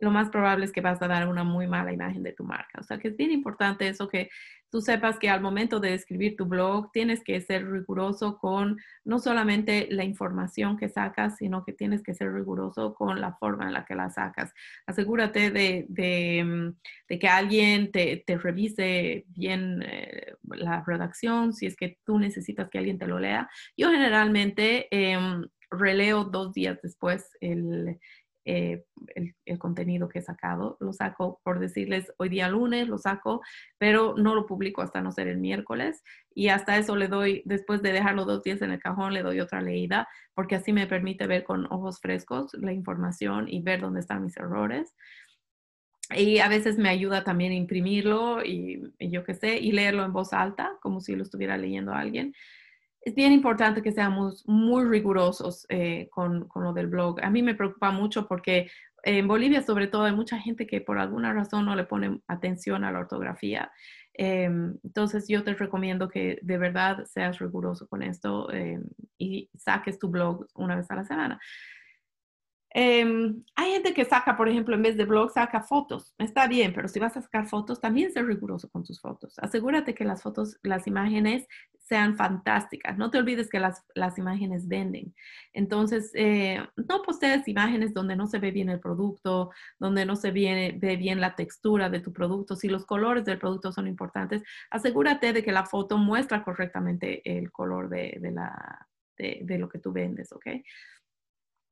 lo 0.01 0.11
más 0.11 0.31
probable 0.31 0.65
es 0.65 0.73
que 0.73 0.81
vas 0.81 1.01
a 1.03 1.09
dar 1.09 1.29
una 1.29 1.45
muy 1.45 1.67
mala 1.67 1.93
imagen 1.93 2.23
de 2.23 2.33
tu 2.33 2.45
marca. 2.45 2.81
O 2.81 2.83
sea 2.83 2.99
que 2.99 3.09
es 3.09 3.17
bien 3.17 3.31
importante 3.31 3.89
eso 3.89 4.09
que 4.09 4.31
tú 4.71 4.81
sepas 4.81 5.19
que 5.19 5.29
al 5.29 5.41
momento 5.41 5.81
de 5.81 5.95
escribir 5.95 6.37
tu 6.37 6.47
blog 6.47 6.91
tienes 6.93 7.23
que 7.23 7.41
ser 7.41 7.69
riguroso 7.69 8.39
con 8.39 8.79
no 9.05 9.19
solamente 9.19 9.89
la 9.91 10.05
información 10.05 10.77
que 10.77 10.89
sacas, 10.89 11.37
sino 11.37 11.65
que 11.65 11.73
tienes 11.73 12.03
que 12.03 12.15
ser 12.15 12.33
riguroso 12.33 12.95
con 12.95 13.21
la 13.21 13.35
forma 13.35 13.67
en 13.67 13.73
la 13.73 13.85
que 13.85 13.95
la 13.95 14.11
sacas. 14.11 14.53
Asegúrate 14.87 15.51
de, 15.51 16.45
mm, 16.45 17.19
que 17.19 17.29
alguien 17.29 17.91
te, 17.91 18.23
te 18.27 18.39
revise 18.39 19.25
bien 19.29 19.83
eh, 19.83 20.35
la 20.45 20.83
redacción, 20.87 21.53
si 21.53 21.67
es 21.67 21.77
que 21.77 21.99
tú 22.05 22.19
necesitas 22.19 22.71
que 22.71 22.79
alguien 22.79 22.99
te 22.99 23.07
lo 23.07 23.19
lea. 23.19 23.49
Yo 23.77 23.91
generalmente 23.91 24.89
em, 24.91 25.47
releo 25.71 26.25
dos 26.25 26.53
días 26.53 26.79
después 26.83 27.29
el, 27.41 27.99
eh, 28.51 28.85
el, 29.47 29.59
contenido 29.59 30.09
que 30.09 30.19
he 30.19 30.23
sacado. 30.23 30.77
Lo 30.81 30.93
saco, 30.93 31.41
por 31.45 31.61
decirles, 31.61 32.13
hoy 32.19 32.29
día 32.29 32.49
lunes 32.49 32.89
lo 32.89 32.99
saco, 32.99 33.43
pero 33.79 34.15
no 34.17 34.35
lo 34.35 34.47
publico 34.47 34.83
hasta 34.83 35.01
no 35.01 35.13
ser 35.13 35.29
el 35.29 35.39
miércoles. 35.39 36.03
Y 36.35 36.49
hasta 36.49 36.77
eso 36.77 36.97
le 36.97 37.07
doy, 37.07 37.43
después 37.45 37.81
de 37.81 37.93
dejarlo 37.93 38.25
dos 38.25 38.43
días 38.43 38.61
en 38.63 38.73
el 38.73 38.81
cajón, 38.81 39.15
le 39.15 39.23
doy 39.23 39.39
otra 39.39 39.61
leída, 39.61 40.09
porque 40.35 40.57
así 40.57 40.73
me 40.73 40.89
permite 40.89 41.29
ver 41.29 41.45
con 41.45 41.67
ojos 41.67 42.01
frescos 42.01 42.53
la 42.55 42.73
información 42.73 43.47
y 43.49 43.63
ver 43.63 43.81
dónde 43.81 44.01
están 44.01 44.25
mis 44.25 44.37
errores. 44.37 44.97
Y 46.17 46.41
a 46.41 46.49
veces 46.49 46.77
me 46.77 46.89
ayuda 46.89 47.23
también 47.23 47.53
imprimirlo 47.53 48.45
y, 48.45 48.83
yo 48.99 49.23
qué 49.23 49.35
sé, 49.35 49.59
y 49.59 49.71
leerlo 49.71 50.05
en 50.05 50.13
voz 50.13 50.33
alta, 50.33 50.73
como 50.81 51.01
si 51.01 51.15
lo 51.15 51.23
estuviera 51.23 51.57
leyendo 51.57 51.93
alguien 51.93 52.35
es 53.03 53.15
bien 53.15 53.33
importante 53.33 53.83
que 53.83 53.93
seamos 53.93 54.47
muy 54.47 54.85
rigurosos 54.85 55.67
eh, 55.69 56.09
con, 56.11 56.47
con, 56.49 56.65
lo 56.65 56.73
del 56.73 56.89
blog. 56.89 57.23
A 57.23 57.31
mí 57.31 57.43
me 57.43 57.55
preocupa 57.55 57.91
mucho 57.91 58.27
porque 58.27 58.71
en 59.03 59.27
Bolivia, 59.27 59.63
sobre 59.63 59.87
todo, 59.87 60.05
hay 60.05 60.15
mucha 60.15 60.39
gente 60.39 60.67
que 60.67 60.81
por 60.81 60.99
alguna 60.99 61.33
razón 61.33 61.65
no 61.65 61.75
le 61.75 61.85
pone 61.85 62.21
atención 62.27 62.85
a 62.85 62.93
la 62.93 63.01
ortografía. 63.01 63.73
Em, 64.15 64.77
entonces, 64.85 65.27
yo 65.29 65.43
te 65.45 65.55
recomiendo 65.55 66.09
que 66.09 66.39
de 66.43 66.59
verdad 66.59 67.05
seas 67.07 67.39
riguroso 67.39 67.89
con 67.89 68.03
esto 68.03 68.53
em, 68.53 68.85
y 69.19 69.49
saques 69.57 69.99
tu 69.99 70.09
blog 70.11 70.47
una 70.55 70.77
vez 70.77 70.91
a 70.91 70.97
la 70.97 71.05
semana. 71.05 71.41
Em, 72.73 73.43
hay 73.57 73.73
gente 73.73 73.95
que 73.95 74.05
saca, 74.05 74.37
por 74.37 74.49
ejemplo, 74.49 74.77
en 74.77 74.83
vez 74.83 74.97
de 74.97 75.05
blog, 75.05 75.33
saca 75.33 75.63
fotos. 75.63 76.15
Está 76.19 76.47
bien, 76.47 76.73
pero 76.73 76.87
si 76.89 77.01
vas 77.01 77.17
a 77.17 77.23
sacar 77.23 77.47
fotos, 77.49 77.81
también 77.81 78.13
sé 78.13 78.23
riguroso 78.23 78.69
con 78.71 78.85
tus 78.85 79.01
fotos. 79.01 79.39
Asegúrate 79.39 79.95
que 79.95 80.05
las 80.05 80.23
fotos, 80.23 80.59
las 80.63 80.87
imágenes 80.87 81.49
sean 81.91 82.17
fantásticas. 82.17 82.97
No 82.97 83.11
te 83.11 83.19
olvides 83.19 83.51
que 83.51 83.59
las, 83.59 83.85
las 83.97 84.17
imágenes 84.17 84.69
venden. 84.69 85.13
Entonces, 85.53 86.13
eh, 86.15 86.61
no 86.77 87.03
postees 87.03 87.49
imágenes 87.49 87.93
donde 87.93 88.15
no 88.15 88.29
se 88.29 88.39
ve 88.39 88.53
bien 88.53 88.69
el 88.69 88.79
producto, 88.79 89.51
donde 89.81 90.07
no 90.07 90.15
se 90.15 90.31
ve, 90.31 90.79
bien 90.97 91.21
la 91.21 91.35
textura 91.35 91.91
de 91.91 91.99
tu 91.99 92.13
producto. 92.13 92.55
Si 92.55 92.69
los 92.69 92.87
colores 92.87 93.25
del 93.25 93.41
producto 93.41 93.73
son 93.73 93.89
importantes, 93.89 94.45
asegúrate 94.71 95.33
de 95.33 95.43
que 95.43 95.51
la 95.51 95.67
foto 95.67 95.99
muestra 95.99 96.45
correctamente 96.45 97.23
el 97.25 97.51
color 97.51 97.89
de, 97.89 98.19
de 98.21 98.31
la, 98.31 98.87
de, 99.19 99.59
lo 99.59 99.69
que 99.69 99.81
tú 99.81 99.91
vendes, 99.91 100.31
¿ok? 100.31 100.47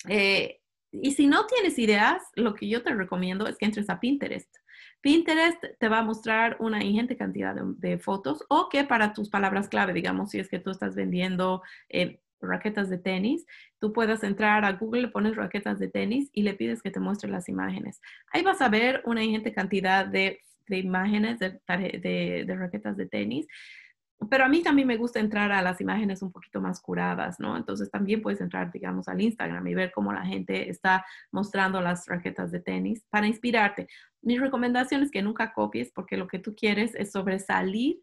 Eh, 0.08 0.60
y 0.90 1.12
si 1.12 1.28
no 1.28 1.46
tienes 1.46 1.78
ideas, 1.78 2.24
lo 2.34 2.54
que 2.54 2.68
yo 2.68 2.82
te 2.82 2.92
recomiendo 2.92 3.46
es 3.46 3.56
que 3.56 3.66
entres 3.66 3.88
a 3.88 4.00
Pinterest. 4.00 4.52
Pinterest 5.00 5.62
te 5.78 5.88
va 5.88 5.98
a 5.98 6.02
mostrar 6.02 6.56
una 6.60 6.82
ingente 6.82 7.16
cantidad 7.16 7.54
de, 7.54 7.98
fotos 7.98 8.44
o 8.48 8.68
que 8.68 8.84
para 8.84 9.12
tus 9.12 9.28
palabras 9.28 9.68
clave, 9.68 9.92
digamos, 9.92 10.30
si 10.30 10.38
es 10.38 10.48
que 10.48 10.58
tú 10.58 10.70
estás 10.70 10.94
vendiendo 10.94 11.62
eh, 11.88 12.20
raquetas 12.40 12.88
de 12.88 12.98
tenis, 12.98 13.46
tú 13.80 13.92
puedas 13.92 14.22
entrar 14.22 14.64
a 14.64 14.72
Google, 14.72 15.02
le 15.02 15.08
pones 15.08 15.36
raquetas 15.36 15.78
de 15.78 15.88
tenis 15.88 16.30
y 16.32 16.42
le 16.42 16.54
pides 16.54 16.82
que 16.82 16.90
te 16.90 17.00
muestre 17.00 17.30
las 17.30 17.48
imágenes. 17.48 18.00
Ahí 18.32 18.42
vas 18.42 18.60
a 18.60 18.68
ver 18.68 19.02
una 19.04 19.22
ingente 19.22 19.52
cantidad 19.52 20.06
de, 20.06 20.40
imágenes 20.68 21.38
de, 21.38 21.60
de 22.46 22.56
raquetas 22.56 22.96
de 22.96 23.06
tenis 23.06 23.46
pero 24.30 24.44
a 24.44 24.48
mí 24.48 24.62
también 24.62 24.88
me 24.88 24.96
gusta 24.96 25.20
entrar 25.20 25.52
a 25.52 25.62
las 25.62 25.80
imágenes 25.80 26.22
un 26.22 26.32
poquito 26.32 26.60
más 26.60 26.80
curadas, 26.80 27.38
¿no? 27.38 27.56
Entonces 27.56 27.90
también 27.90 28.20
puedes 28.20 28.40
entrar, 28.40 28.72
digamos, 28.72 29.08
al 29.08 29.20
Instagram 29.20 29.66
y 29.66 29.74
ver 29.74 29.92
cómo 29.92 30.12
la 30.12 30.24
gente 30.24 30.68
está 30.70 31.04
mostrando 31.30 31.80
las 31.80 32.06
raquetas 32.06 32.50
de 32.50 32.60
tenis 32.60 33.04
para 33.10 33.28
inspirarte. 33.28 33.86
Mi 34.20 34.38
recomendación 34.38 35.02
es 35.02 35.10
que 35.10 35.22
nunca 35.22 35.52
copies 35.52 35.92
porque 35.92 36.16
lo 36.16 36.26
que 36.26 36.40
tú 36.40 36.54
quieres 36.56 36.94
es 36.96 37.12
sobresalir 37.12 38.00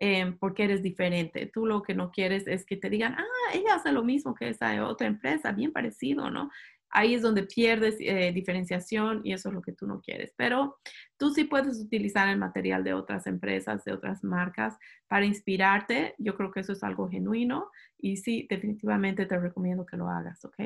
eh, 0.00 0.32
porque 0.38 0.64
eres 0.64 0.82
diferente. 0.82 1.50
Tú 1.52 1.66
lo 1.66 1.82
que 1.82 1.94
no 1.94 2.12
quieres 2.12 2.46
es 2.46 2.64
que 2.64 2.76
te 2.76 2.88
digan, 2.88 3.16
ah, 3.18 3.52
ella 3.52 3.74
hace 3.74 3.90
lo 3.90 4.04
mismo 4.04 4.34
que 4.34 4.48
esa 4.48 4.86
otra 4.86 5.08
empresa, 5.08 5.50
bien 5.50 5.72
parecido, 5.72 6.30
¿no? 6.30 6.50
Ahí 6.90 7.14
es 7.14 7.22
donde 7.22 7.42
pierdes 7.42 7.96
eh, 8.00 8.32
diferenciación 8.32 9.20
y 9.24 9.32
eso 9.32 9.48
es 9.48 9.54
lo 9.54 9.62
que 9.62 9.72
tú 9.72 9.86
no 9.86 10.00
quieres. 10.00 10.32
Pero 10.36 10.78
tú 11.16 11.30
sí 11.30 11.44
puedes 11.44 11.78
utilizar 11.80 12.28
el 12.28 12.38
material 12.38 12.84
de 12.84 12.94
otras 12.94 13.26
empresas, 13.26 13.84
de 13.84 13.92
otras 13.92 14.24
marcas 14.24 14.76
para 15.06 15.26
inspirarte. 15.26 16.14
Yo 16.18 16.36
creo 16.36 16.50
que 16.50 16.60
eso 16.60 16.72
es 16.72 16.82
algo 16.82 17.08
genuino 17.08 17.70
y 17.98 18.16
sí, 18.16 18.46
definitivamente 18.48 19.26
te 19.26 19.38
recomiendo 19.38 19.84
que 19.84 19.96
lo 19.96 20.08
hagas, 20.08 20.44
¿ok? 20.44 20.60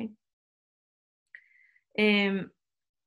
Em, 1.95 2.51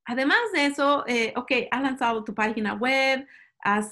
además 0.06 0.39
de 0.54 0.65
eso, 0.65 1.06
eh, 1.08 1.34
ok, 1.36 1.51
has 1.71 1.82
lanzado 1.82 2.23
tu 2.23 2.34
página 2.36 2.73
web, 2.73 3.25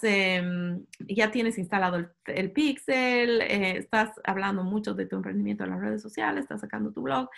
em, 0.03 0.85
ya 0.99 1.31
tienes 1.31 1.57
instalado 1.57 1.97
el, 2.25 2.51
Pixel, 2.51 3.41
eh, 3.41 3.77
estás 3.77 4.11
hablando 4.23 4.63
mucho 4.63 4.93
de 4.93 5.07
tu 5.07 5.15
emprendimiento 5.15 5.63
en 5.63 5.71
las 5.71 5.81
redes 5.81 6.01
sociales, 6.01 6.43
estás 6.43 6.61
sacando 6.61 6.91
tu 6.91 7.01
blog. 7.01 7.29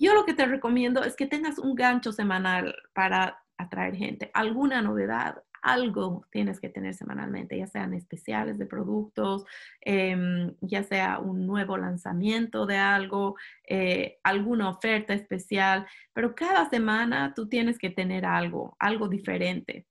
Yo 0.00 0.14
lo 0.14 0.24
que 0.24 0.32
te 0.32 0.46
recomiendo 0.46 1.04
es 1.04 1.14
que 1.14 1.26
tengas 1.26 1.58
un 1.58 1.74
gancho 1.74 2.10
semanal 2.10 2.74
para 2.94 3.44
atraer 3.58 3.94
gente, 3.94 4.30
alguna 4.32 4.80
novedad, 4.80 5.42
algo 5.60 6.26
tienes 6.32 6.58
que 6.58 6.70
tener 6.70 6.94
semanalmente, 6.94 7.58
ya 7.58 7.66
sean 7.66 7.92
especiales 7.92 8.56
de 8.56 8.64
productos, 8.64 9.44
em, 9.82 10.54
ya 10.62 10.84
sea 10.84 11.18
un 11.18 11.46
nuevo 11.46 11.76
lanzamiento 11.76 12.64
de 12.64 12.78
algo, 12.78 13.36
eh, 13.68 14.18
alguna 14.22 14.70
oferta 14.70 15.12
especial, 15.12 15.86
pero 16.14 16.34
cada 16.34 16.70
semana 16.70 17.34
tú 17.36 17.46
tienes 17.46 17.78
que 17.78 17.90
tener 17.90 18.24
algo, 18.24 18.74
algo 18.78 19.06
diferente. 19.06 19.86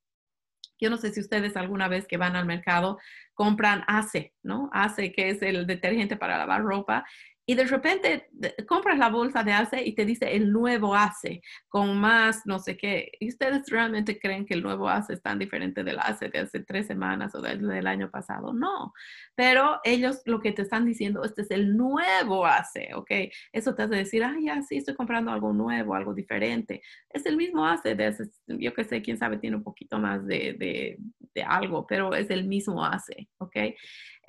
Yo 0.80 0.90
no 0.90 0.98
sé 0.98 1.12
si 1.12 1.20
ustedes 1.20 1.56
alguna 1.56 1.88
vez 1.88 2.08
que 2.08 2.18
van 2.18 2.36
al 2.36 2.48
mercado 2.48 2.98
compran 3.36 3.84
ACE, 3.88 4.34
¿no? 4.42 4.70
ACE, 4.74 5.12
que 5.12 5.30
es 5.30 5.42
el 5.44 5.68
detergente 5.68 6.18
para 6.18 6.38
lavar 6.38 6.64
ropa, 6.64 7.06
y 7.50 7.56
de 7.56 7.66
repente 7.66 8.30
compras 8.68 9.00
la 9.00 9.10
bolsa 9.10 9.44
de 9.44 9.54
ACE 9.54 9.84
y 9.84 9.96
te 9.96 10.06
dice 10.06 10.36
el 10.36 10.52
nuevo 10.52 10.94
ACE 10.94 11.42
con 11.68 12.00
más 12.00 12.46
no 12.46 12.60
sé 12.60 12.78
qué. 12.78 13.12
¿Y 13.20 13.30
ustedes 13.30 13.68
realmente 13.72 14.20
creen 14.20 14.46
que 14.46 14.54
el 14.54 14.62
nuevo 14.62 14.88
ACE 14.88 15.14
es 15.14 15.22
tan 15.24 15.40
diferente 15.40 15.84
del 15.84 15.98
ACE 15.98 16.30
de 16.30 16.38
hace 16.42 16.60
tres 16.60 16.86
semanas 16.86 17.34
o 17.34 17.42
del, 17.42 17.88
año 17.88 18.12
pasado? 18.12 18.54
No. 18.54 18.94
Pero 19.34 19.80
ellos 19.84 20.22
lo 20.26 20.40
que 20.42 20.52
te 20.52 20.62
están 20.62 20.86
diciendo, 20.86 21.24
este 21.24 21.42
es 21.42 21.50
el 21.50 21.76
nuevo 21.76 22.46
ACE, 22.46 22.92
¿ok? 22.94 23.10
Eso 23.52 23.74
te 23.74 23.82
hace 23.82 23.96
decir, 23.96 24.24
ah, 24.24 24.36
ya 24.40 24.62
sí, 24.62 24.78
estoy 24.78 24.94
comprando 24.94 25.32
algo 25.32 25.52
nuevo, 25.52 25.96
algo 25.96 26.14
diferente. 26.14 26.84
Es 27.10 27.26
el 27.26 27.36
mismo 27.36 27.66
ACE 27.66 27.96
de 27.96 28.06
hace, 28.06 28.26
yo 28.46 28.76
qué 28.76 28.84
sé, 28.84 29.02
quién 29.02 29.18
sabe, 29.18 29.40
tiene 29.40 29.56
un 29.56 29.64
poquito 29.64 29.98
más 29.98 30.24
de, 30.28 30.54
de, 30.54 31.00
de 31.34 31.42
algo, 31.42 31.88
pero 31.88 32.14
es 32.14 32.30
el 32.30 32.44
mismo 32.44 32.86
ACE, 32.86 33.28
¿ok? 33.40 33.58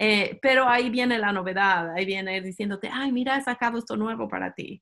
Eh, 0.02 0.38
pero 0.40 0.66
ahí 0.66 0.88
viene 0.88 1.18
la 1.18 1.30
novedad, 1.30 1.92
ahí 1.94 2.06
viene 2.06 2.40
diciéndote, 2.40 2.88
ay, 2.90 3.12
mira, 3.12 3.36
he 3.36 3.42
sacado 3.42 3.76
esto 3.76 3.98
nuevo 3.98 4.28
para 4.30 4.54
ti. 4.54 4.80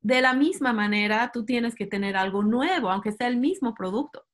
De 0.00 0.22
la 0.22 0.32
misma 0.32 0.72
manera, 0.72 1.30
tú 1.30 1.44
tienes 1.44 1.74
que 1.74 1.86
tener 1.86 2.16
algo 2.16 2.42
nuevo, 2.42 2.88
aunque 2.88 3.12
sea 3.12 3.28
el 3.28 3.36
mismo 3.36 3.74
producto. 3.74 4.24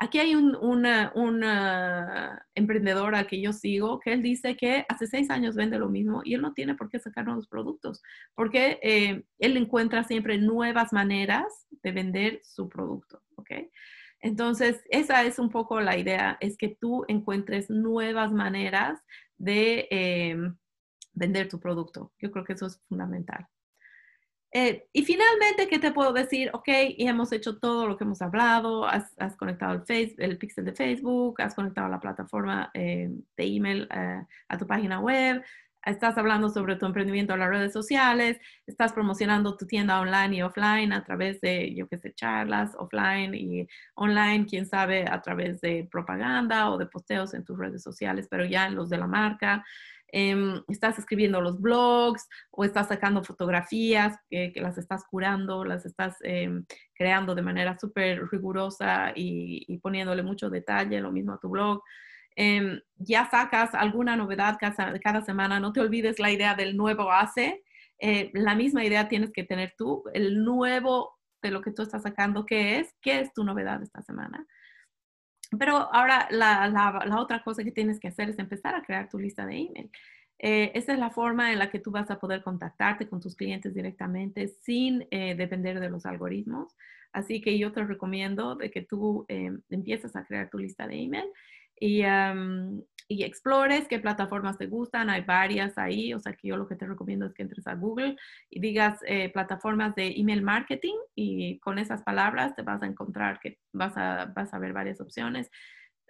Aquí 0.00 0.18
hay 0.18 0.34
un, 0.34 0.56
una, 0.56 1.12
una 1.14 2.44
emprendedor 2.56 3.14
al 3.14 3.28
que 3.28 3.40
yo 3.40 3.52
sigo 3.52 4.00
que 4.00 4.12
él 4.12 4.22
dice 4.22 4.56
que 4.56 4.84
hace 4.88 5.06
seis 5.06 5.30
años 5.30 5.54
vende 5.54 5.78
lo 5.78 5.88
mismo 5.88 6.22
y 6.24 6.34
él 6.34 6.42
no 6.42 6.52
tiene 6.52 6.74
por 6.74 6.88
qué 6.88 6.98
sacar 6.98 7.24
nuevos 7.24 7.46
productos, 7.46 8.02
porque 8.34 8.80
eh, 8.82 9.22
él 9.38 9.56
encuentra 9.56 10.02
siempre 10.02 10.38
nuevas 10.38 10.92
maneras 10.92 11.46
de 11.82 11.92
vender 11.92 12.40
su 12.42 12.68
producto, 12.68 13.22
¿ok? 13.36 13.50
Entonces, 14.20 14.82
esa 14.90 15.22
es 15.22 15.38
un 15.38 15.48
poco 15.48 15.80
la 15.80 15.96
idea, 15.96 16.38
es 16.40 16.56
que 16.56 16.68
tú 16.68 17.04
encuentres 17.06 17.70
nuevas 17.70 18.32
maneras 18.32 19.00
de 19.38 19.88
em, 19.90 20.54
vender 21.12 21.48
tu 21.48 21.58
producto. 21.60 22.12
Yo 22.18 22.30
creo 22.30 22.44
que 22.44 22.52
eso 22.54 22.66
es 22.66 22.80
fundamental. 22.88 23.46
Eh, 24.50 24.88
y 24.92 25.04
finalmente, 25.04 25.68
¿qué 25.68 25.78
te 25.78 25.92
puedo 25.92 26.12
decir? 26.12 26.50
Ok, 26.54 26.68
y 26.96 27.06
hemos 27.06 27.32
hecho 27.32 27.58
todo 27.58 27.86
lo 27.86 27.98
que 27.98 28.04
hemos 28.04 28.22
hablado, 28.22 28.86
has, 28.86 29.14
conectado 29.36 29.84
el, 29.86 30.14
el 30.16 30.38
pixel 30.38 30.64
de 30.64 30.72
Facebook, 30.72 31.42
has 31.42 31.54
conectado 31.54 31.88
la 31.88 32.00
plataforma 32.00 32.70
eh, 32.72 33.10
de 33.36 33.44
email 33.44 33.86
eh, 33.94 34.24
a 34.48 34.58
tu 34.58 34.66
página 34.66 35.00
web, 35.00 35.44
estás 35.84 36.18
hablando 36.18 36.48
sobre 36.48 36.76
tu 36.76 36.86
emprendimiento 36.86 37.34
en 37.34 37.40
las 37.40 37.48
redes 37.48 37.72
sociales, 37.72 38.38
estás 38.66 38.92
promocionando 38.92 39.56
tu 39.56 39.66
tienda 39.66 40.00
online 40.00 40.36
y 40.36 40.42
offline 40.42 40.92
a 40.92 41.04
través 41.04 41.40
de, 41.40 41.74
yo 41.74 41.88
qué 41.88 41.98
sé, 41.98 42.12
charlas 42.14 42.74
offline 42.78 43.34
y 43.34 43.66
online, 43.94 44.46
quién 44.46 44.66
sabe, 44.66 45.06
a 45.08 45.20
través 45.20 45.60
de 45.60 45.88
propaganda 45.90 46.70
o 46.70 46.78
de 46.78 46.86
posteos 46.86 47.34
en 47.34 47.44
tus 47.44 47.58
redes 47.58 47.82
sociales, 47.82 48.26
pero 48.30 48.44
ya 48.44 48.66
en 48.66 48.74
los 48.74 48.90
de 48.90 48.98
la 48.98 49.06
marca. 49.06 49.64
Em, 50.10 50.62
estás 50.68 50.98
escribiendo 50.98 51.40
los 51.42 51.60
blogs 51.60 52.26
o 52.50 52.64
estás 52.64 52.88
sacando 52.88 53.22
fotografías 53.22 54.16
que, 54.30 54.52
las 54.56 54.78
estás 54.78 55.04
curando, 55.04 55.64
las 55.64 55.84
estás 55.84 56.16
em, 56.22 56.64
creando 56.94 57.34
de 57.34 57.42
manera 57.42 57.78
súper 57.78 58.26
rigurosa 58.30 59.12
y, 59.14 59.64
y 59.68 59.78
poniéndole 59.78 60.22
mucho 60.22 60.48
detalle, 60.48 61.00
lo 61.00 61.12
mismo 61.12 61.34
a 61.34 61.38
tu 61.38 61.50
blog. 61.50 61.82
Em, 62.40 62.80
ya 62.98 63.28
sacas 63.28 63.74
alguna 63.74 64.14
novedad 64.14 64.58
cada, 64.60 65.22
semana, 65.22 65.58
no 65.58 65.72
te 65.72 65.80
olvides 65.80 66.20
la 66.20 66.30
idea 66.30 66.54
del 66.54 66.76
nuevo 66.76 67.10
ACE. 67.10 67.64
Eh, 67.98 68.30
la 68.32 68.54
misma 68.54 68.84
idea 68.84 69.08
tienes 69.08 69.32
que 69.32 69.42
tener 69.42 69.74
tú, 69.76 70.04
el 70.14 70.44
nuevo 70.44 71.18
de 71.42 71.50
lo 71.50 71.62
que 71.62 71.72
tú 71.72 71.82
estás 71.82 72.04
sacando, 72.04 72.46
¿qué 72.46 72.78
es? 72.78 72.94
¿Qué 73.00 73.18
es 73.18 73.32
tu 73.32 73.42
novedad 73.42 73.82
esta 73.82 74.02
semana? 74.02 74.46
Pero 75.58 75.92
ahora 75.92 76.28
la, 76.30 76.68
la, 76.68 77.20
otra 77.20 77.42
cosa 77.42 77.64
que 77.64 77.72
tienes 77.72 77.98
que 77.98 78.06
hacer 78.06 78.28
es 78.28 78.38
empezar 78.38 78.76
a 78.76 78.82
crear 78.82 79.08
tu 79.08 79.18
lista 79.18 79.44
de 79.44 79.56
email. 79.56 79.90
Eh, 80.38 80.70
esa 80.76 80.92
es 80.92 81.00
la 81.00 81.10
forma 81.10 81.50
en 81.50 81.58
la 81.58 81.72
que 81.72 81.80
tú 81.80 81.90
vas 81.90 82.08
a 82.08 82.20
poder 82.20 82.44
contactarte 82.44 83.08
con 83.08 83.20
tus 83.20 83.34
clientes 83.34 83.74
directamente 83.74 84.46
sin 84.62 85.08
eh, 85.10 85.34
depender 85.34 85.80
de 85.80 85.90
los 85.90 86.06
algoritmos. 86.06 86.76
Así 87.12 87.40
que 87.40 87.58
yo 87.58 87.72
te 87.72 87.82
recomiendo 87.82 88.54
de 88.54 88.70
que 88.70 88.82
tú 88.82 89.24
em, 89.26 89.60
empieces 89.70 90.14
a 90.14 90.24
crear 90.24 90.48
tu 90.50 90.58
lista 90.58 90.86
de 90.86 91.02
email 91.02 91.26
y, 91.80 92.02
y, 93.08 93.22
explores 93.22 93.88
qué 93.88 93.98
plataformas 93.98 94.58
te 94.58 94.66
gustan. 94.66 95.10
Hay 95.10 95.22
varias 95.22 95.78
ahí, 95.78 96.12
o 96.14 96.20
sea 96.20 96.32
que 96.34 96.48
yo 96.48 96.56
lo 96.56 96.66
que 96.68 96.76
te 96.76 96.86
recomiendo 96.86 97.26
es 97.26 97.34
que 97.34 97.42
entres 97.42 97.66
a 97.66 97.74
Google 97.74 98.16
y 98.50 98.60
digas 98.60 99.00
eh, 99.06 99.30
plataformas 99.30 99.94
de 99.94 100.14
email 100.16 100.42
marketing 100.42 100.96
y 101.14 101.58
con 101.60 101.78
esas 101.78 102.02
palabras 102.02 102.54
te 102.54 102.62
vas 102.62 102.82
a 102.82 102.86
encontrar 102.86 103.40
que 103.40 103.58
vas 103.72 103.96
a, 103.96 104.26
vas 104.26 104.52
a 104.54 104.58
ver 104.58 104.72
varias 104.72 105.00
opciones. 105.00 105.50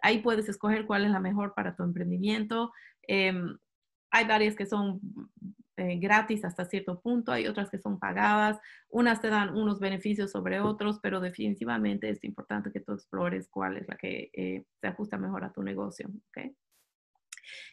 Ahí 0.02 0.18
puedes 0.18 0.48
escoger 0.48 0.86
cuál 0.86 1.04
es 1.04 1.10
la 1.10 1.20
mejor 1.20 1.54
para 1.54 1.74
tu 1.74 1.82
emprendimiento. 1.82 2.72
Em, 3.02 3.56
hay 4.10 4.26
varias 4.26 4.56
que 4.56 4.66
son 4.66 5.00
eh, 5.78 5.98
gratis 5.98 6.44
hasta 6.44 6.64
cierto 6.64 7.00
punto, 7.00 7.32
hay 7.32 7.46
otras 7.46 7.70
que 7.70 7.78
son 7.78 7.98
pagadas, 7.98 8.58
unas 8.88 9.20
te 9.20 9.28
dan 9.28 9.56
unos 9.56 9.80
beneficios 9.80 10.30
sobre 10.30 10.60
otros, 10.60 10.98
pero 11.00 11.20
definitivamente 11.20 12.10
es 12.10 12.22
importante 12.24 12.72
que 12.72 12.80
tú 12.80 12.92
explores 12.92 13.48
cuál 13.48 13.76
es 13.76 13.88
la 13.88 13.96
que 13.96 14.30
eh, 14.32 14.64
se 14.80 14.86
ajusta 14.86 15.16
mejor 15.18 15.44
a 15.44 15.52
tu 15.52 15.62
negocio. 15.62 16.08
¿okay? 16.28 16.54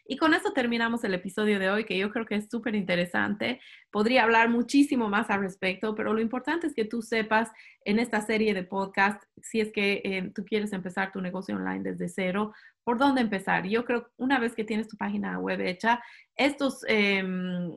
Y 0.06 0.18
con 0.18 0.34
eso 0.34 0.54
terminamos 0.54 1.04
el 1.04 1.14
episodio 1.14 1.60
de 1.60 1.70
hoy, 1.70 1.86
que 1.86 1.98
yo 1.98 2.12
creo 2.12 2.26
que 2.26 2.36
es 2.36 2.50
súper 2.50 2.76
interesante. 2.76 3.60
Podría 3.92 4.24
hablar 4.24 4.50
muchísimo 4.50 5.10
más 5.10 5.30
al 5.30 5.42
respecto, 5.42 5.96
pero 5.96 6.14
lo 6.14 6.22
importante 6.22 6.68
es 6.68 6.74
que 6.74 6.86
tú 6.86 7.02
sepas 7.02 7.52
en 7.84 8.00
esta 8.00 8.22
serie 8.22 8.54
de 8.54 8.64
podcast, 8.64 9.24
si 9.42 9.62
es 9.62 9.72
que 9.72 10.02
eh, 10.04 10.32
tú 10.34 10.46
quieres 10.46 10.74
empezar 10.74 11.12
tu 11.12 11.22
negocio 11.22 11.56
online 11.56 11.92
desde 11.92 12.10
cero, 12.10 12.54
por 12.84 12.98
dónde 13.00 13.22
empezar. 13.22 13.66
Yo 13.66 13.84
creo 13.84 14.06
que 14.06 14.12
una 14.18 14.40
vez 14.40 14.54
que 14.54 14.64
tienes 14.64 14.88
tu 14.88 14.98
página 14.98 15.40
web 15.40 15.60
hecha, 15.62 16.02
estos 16.36 16.86
em, 16.88 17.76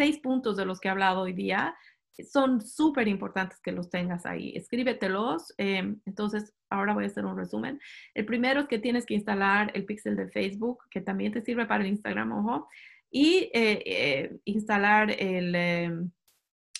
seis 0.00 0.18
puntos 0.18 0.56
de 0.56 0.64
los 0.64 0.80
que 0.80 0.88
he 0.88 0.90
hablado 0.90 1.20
hoy 1.20 1.34
día 1.34 1.76
son 2.24 2.62
súper 2.62 3.06
importantes 3.06 3.60
que 3.60 3.70
los 3.70 3.90
tengas 3.90 4.24
ahí. 4.24 4.56
Escríbetelos. 4.56 5.52
Em, 5.58 6.00
entonces, 6.06 6.54
ahora 6.70 6.94
voy 6.94 7.04
a 7.04 7.08
hacer 7.08 7.26
un 7.26 7.36
resumen. 7.36 7.78
El 8.14 8.24
primero 8.24 8.60
es 8.60 8.66
que 8.66 8.78
tienes 8.78 9.04
que 9.04 9.12
instalar 9.12 9.70
el 9.74 9.84
pixel 9.84 10.16
de 10.16 10.30
Facebook, 10.30 10.84
que 10.90 11.02
también 11.02 11.32
te 11.32 11.42
sirve 11.42 11.66
para 11.66 11.84
el 11.84 11.90
Instagram, 11.90 12.32
ojo, 12.32 12.68
y 13.10 13.50
eh, 13.52 13.82
eh, 13.84 14.38
instalar 14.46 15.10
el, 15.10 15.54
em, 15.54 16.10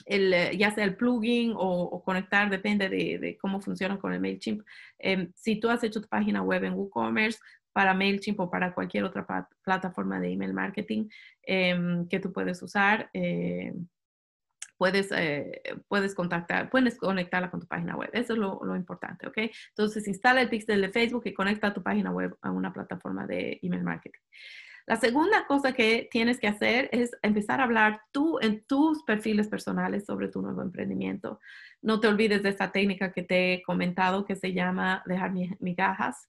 el, 0.07 0.33
eh, 0.33 0.57
ya 0.57 0.71
sea 0.71 0.85
el 0.85 0.97
plugin 0.97 1.53
o, 1.57 2.03
conectar, 2.03 2.49
depende 2.49 2.89
de, 2.89 3.37
cómo 3.39 3.61
funciona 3.61 3.99
con 3.99 4.15
el 4.15 4.21
MailChimp. 4.21 4.63
Em, 4.99 5.31
si 5.35 5.61
tú 5.61 5.69
has 5.69 5.85
hecho 5.85 6.01
tu 6.01 6.09
página 6.09 6.41
web 6.43 6.65
en 6.65 6.73
WooCommerce, 6.73 7.39
para 7.73 7.95
MailChimp 7.95 8.41
o 8.41 8.51
para 8.51 8.75
cualquier 8.75 9.05
otra 9.05 9.27
plataforma 9.63 10.21
de 10.21 10.33
email 10.33 10.53
marketing 10.53 11.09
que 11.47 12.21
tú 12.21 12.33
puedes 12.33 12.63
usar, 12.63 13.11
puedes, 14.81 15.13
eh, 15.13 15.61
puedes 15.89 16.15
contactar, 16.15 16.71
puedes 16.71 16.97
conectarla 16.97 17.51
con 17.51 17.61
tu 17.61 17.67
página 17.67 17.97
web. 17.97 18.09
Eso 18.15 18.33
es 18.33 18.39
lo, 18.39 18.61
lo, 18.65 18.75
importante, 18.75 19.27
¿ok? 19.29 19.37
Entonces, 19.69 20.09
instala 20.09 20.41
el 20.41 20.49
pixel 20.49 20.81
de 20.81 20.89
Facebook 20.89 21.25
y 21.27 21.35
conecta 21.35 21.75
tu 21.75 21.83
página 21.83 22.11
web 22.11 22.35
a 22.41 22.51
una 22.51 22.73
plataforma 22.73 23.27
de 23.27 23.59
email 23.61 23.85
marketing. 23.85 24.21
La 24.87 24.97
segunda 24.97 25.47
cosa 25.47 25.75
que 25.75 26.09
tienes 26.11 26.41
que 26.41 26.49
hacer 26.49 26.89
es 26.93 27.11
empezar 27.21 27.61
a 27.61 27.65
hablar 27.65 28.01
tú 28.11 28.39
en 28.41 28.65
tus 28.65 29.03
perfiles 29.03 29.49
personales 29.49 30.07
sobre 30.07 30.29
tu 30.29 30.41
nuevo 30.41 30.63
emprendimiento. 30.63 31.41
No 31.83 32.01
te 32.01 32.09
olvides 32.09 32.43
de 32.43 32.49
esta 32.49 32.73
técnica 32.73 33.13
que 33.13 33.23
te 33.23 33.53
he 33.53 33.63
comentado 33.63 34.25
que 34.25 34.35
se 34.35 34.55
llama 34.55 35.03
dejar 35.05 35.33
migajas. 35.61 36.27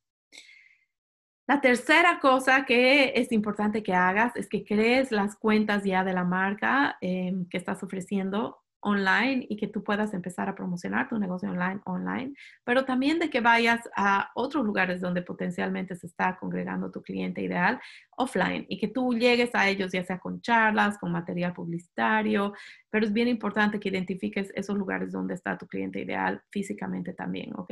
La 1.48 1.60
tercera 1.60 2.20
cosa 2.20 2.66
que 2.66 3.14
es 3.16 3.32
importante 3.32 3.84
que 3.84 3.94
hagas 3.94 4.36
es 4.36 4.48
que 4.48 4.64
crees 4.64 5.12
las 5.12 5.36
cuentas 5.36 5.84
ya 5.84 6.04
de 6.04 6.14
la 6.14 6.24
marca 6.24 6.98
em, 7.02 7.48
que 7.50 7.58
estás 7.58 7.84
ofreciendo 7.84 8.62
online 8.82 9.46
y 9.48 9.58
que 9.58 9.68
tú 9.68 9.84
puedas 9.84 10.14
empezar 10.14 10.50
a 10.50 10.56
promocionar 10.56 11.08
tu 11.08 11.18
negocio 11.20 11.50
online 11.50 11.82
online, 11.86 12.34
pero 12.64 12.84
también 12.84 13.20
de 13.20 13.30
que 13.30 13.40
vayas 13.40 13.88
a 13.96 14.32
otros 14.36 14.66
lugares 14.66 15.02
donde 15.02 15.22
potencialmente 15.22 15.96
se 15.96 16.08
está 16.08 16.38
congregando 16.40 16.92
tu 16.92 17.02
cliente 17.02 17.42
ideal 17.42 17.80
offline 18.18 18.66
y 18.70 18.80
que 18.80 18.88
tú 18.88 19.14
llegues 19.14 19.52
a 19.54 19.70
ellos 19.70 19.92
ya 19.92 20.04
sea 20.04 20.20
con 20.20 20.42
charlas, 20.42 20.98
con 20.98 21.12
material 21.12 21.54
publicitario, 21.54 22.54
pero 22.90 23.06
es 23.06 23.14
bien 23.14 23.28
importante 23.28 23.80
que 23.80 23.90
identifiques 23.90 24.52
esos 24.56 24.76
lugares 24.76 25.12
donde 25.12 25.36
está 25.36 25.58
tu 25.58 25.68
cliente 25.68 26.00
ideal 26.00 26.42
físicamente 26.50 27.14
también, 27.14 27.54
¿ok? 27.56 27.72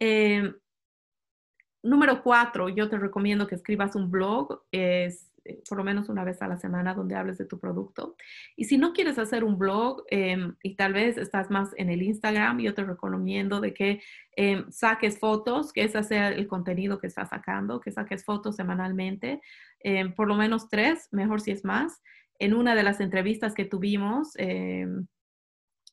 Eh, 0.00 0.52
número 1.84 2.22
cuatro, 2.22 2.68
yo 2.68 2.88
te 2.88 2.98
recomiendo 2.98 3.46
que 3.46 3.54
escribas 3.54 3.94
un 3.94 4.10
blog, 4.10 4.62
es 4.72 5.30
eh, 5.44 5.62
por 5.68 5.76
lo 5.76 5.84
menos 5.84 6.08
una 6.08 6.24
vez 6.24 6.40
a 6.40 6.48
la 6.48 6.56
semana 6.56 6.94
donde 6.94 7.14
hables 7.14 7.36
de 7.36 7.44
tu 7.44 7.58
producto. 7.60 8.16
Y 8.56 8.64
si 8.64 8.78
no 8.78 8.94
quieres 8.94 9.18
hacer 9.18 9.44
un 9.44 9.58
blog 9.58 10.02
em, 10.08 10.56
y 10.62 10.74
tal 10.74 10.94
vez 10.94 11.18
estás 11.18 11.50
más 11.50 11.70
en 11.76 11.90
el 11.90 12.02
Instagram, 12.02 12.60
yo 12.60 12.74
te 12.74 12.82
recomiendo 12.84 13.60
de 13.60 13.74
que 13.74 14.02
em, 14.36 14.70
saques 14.70 15.18
fotos, 15.18 15.72
que 15.72 15.84
ese 15.84 16.02
sea 16.02 16.28
el 16.30 16.48
contenido 16.48 16.98
que 16.98 17.06
estás 17.06 17.28
sacando, 17.28 17.80
que 17.80 17.92
saques 17.92 18.24
fotos 18.24 18.56
semanalmente, 18.56 19.40
em, 19.80 20.14
por 20.14 20.28
lo 20.28 20.34
menos 20.34 20.68
tres, 20.68 21.08
mejor 21.12 21.40
si 21.40 21.50
es 21.50 21.64
más. 21.64 22.02
En 22.38 22.54
una 22.54 22.74
de 22.74 22.82
las 22.82 23.00
entrevistas 23.00 23.54
que 23.54 23.64
tuvimos, 23.64 24.34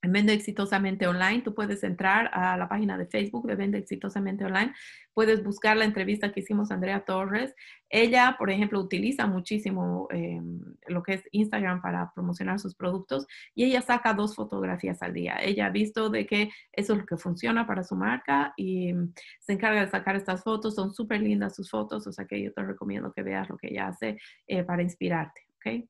en 0.02 0.12
Vende 0.12 0.34
Exitosamente 0.34 1.08
Online, 1.08 1.42
tú 1.42 1.54
puedes 1.54 1.84
entrar 1.84 2.30
a 2.34 2.58
la 2.58 2.68
página 2.68 2.98
de 2.98 3.06
Facebook 3.06 3.48
de 3.48 3.56
Vende 3.56 3.78
Exitosamente 3.78 4.46
Online, 4.46 4.74
puedes 5.14 5.44
buscar 5.44 5.78
la 5.78 5.86
entrevista 5.86 6.32
que 6.32 6.40
hicimos 6.40 6.72
a 6.72 6.76
Andrea 6.76 7.02
Torres. 7.02 7.54
Ella, 7.90 8.36
por 8.40 8.50
ejemplo, 8.50 8.80
utiliza 8.80 9.28
muchísimo 9.28 10.08
em, 10.12 10.62
lo 10.88 11.04
que 11.04 11.14
es 11.14 11.24
Instagram 11.32 11.82
para 11.82 12.12
promocionar 12.14 12.60
sus 12.60 12.76
productos 12.76 13.28
y 13.54 13.66
ella 13.66 13.82
saca 13.82 14.14
dos 14.14 14.36
fotografías 14.36 15.02
al 15.02 15.14
día. 15.14 15.38
Ella 15.42 15.68
ha 15.68 15.70
visto 15.70 16.10
de 16.10 16.26
que 16.26 16.50
eso 16.72 16.94
es 16.94 17.00
lo 17.00 17.06
que 17.06 17.18
funciona 17.18 17.68
para 17.68 17.84
su 17.84 17.96
marca 17.96 18.54
y 18.58 18.94
se 19.40 19.54
encarga 19.54 19.82
de 19.82 19.92
sacar 19.92 20.16
estas 20.16 20.44
fotos. 20.44 20.76
Son 20.76 20.94
súper 20.94 21.22
lindas 21.22 21.56
sus 21.56 21.70
fotos, 21.70 22.08
o 22.08 22.12
sea 22.12 22.26
que 22.26 22.42
yo 22.42 22.54
te 22.54 22.64
recomiendo 22.64 23.12
que 23.12 23.24
veas 23.24 23.50
lo 23.50 23.58
que 23.58 23.68
ella 23.68 23.88
hace 23.88 24.18
eh, 24.48 24.64
para 24.64 24.82
inspirarte. 24.82 25.42
¿ok? 25.58 25.86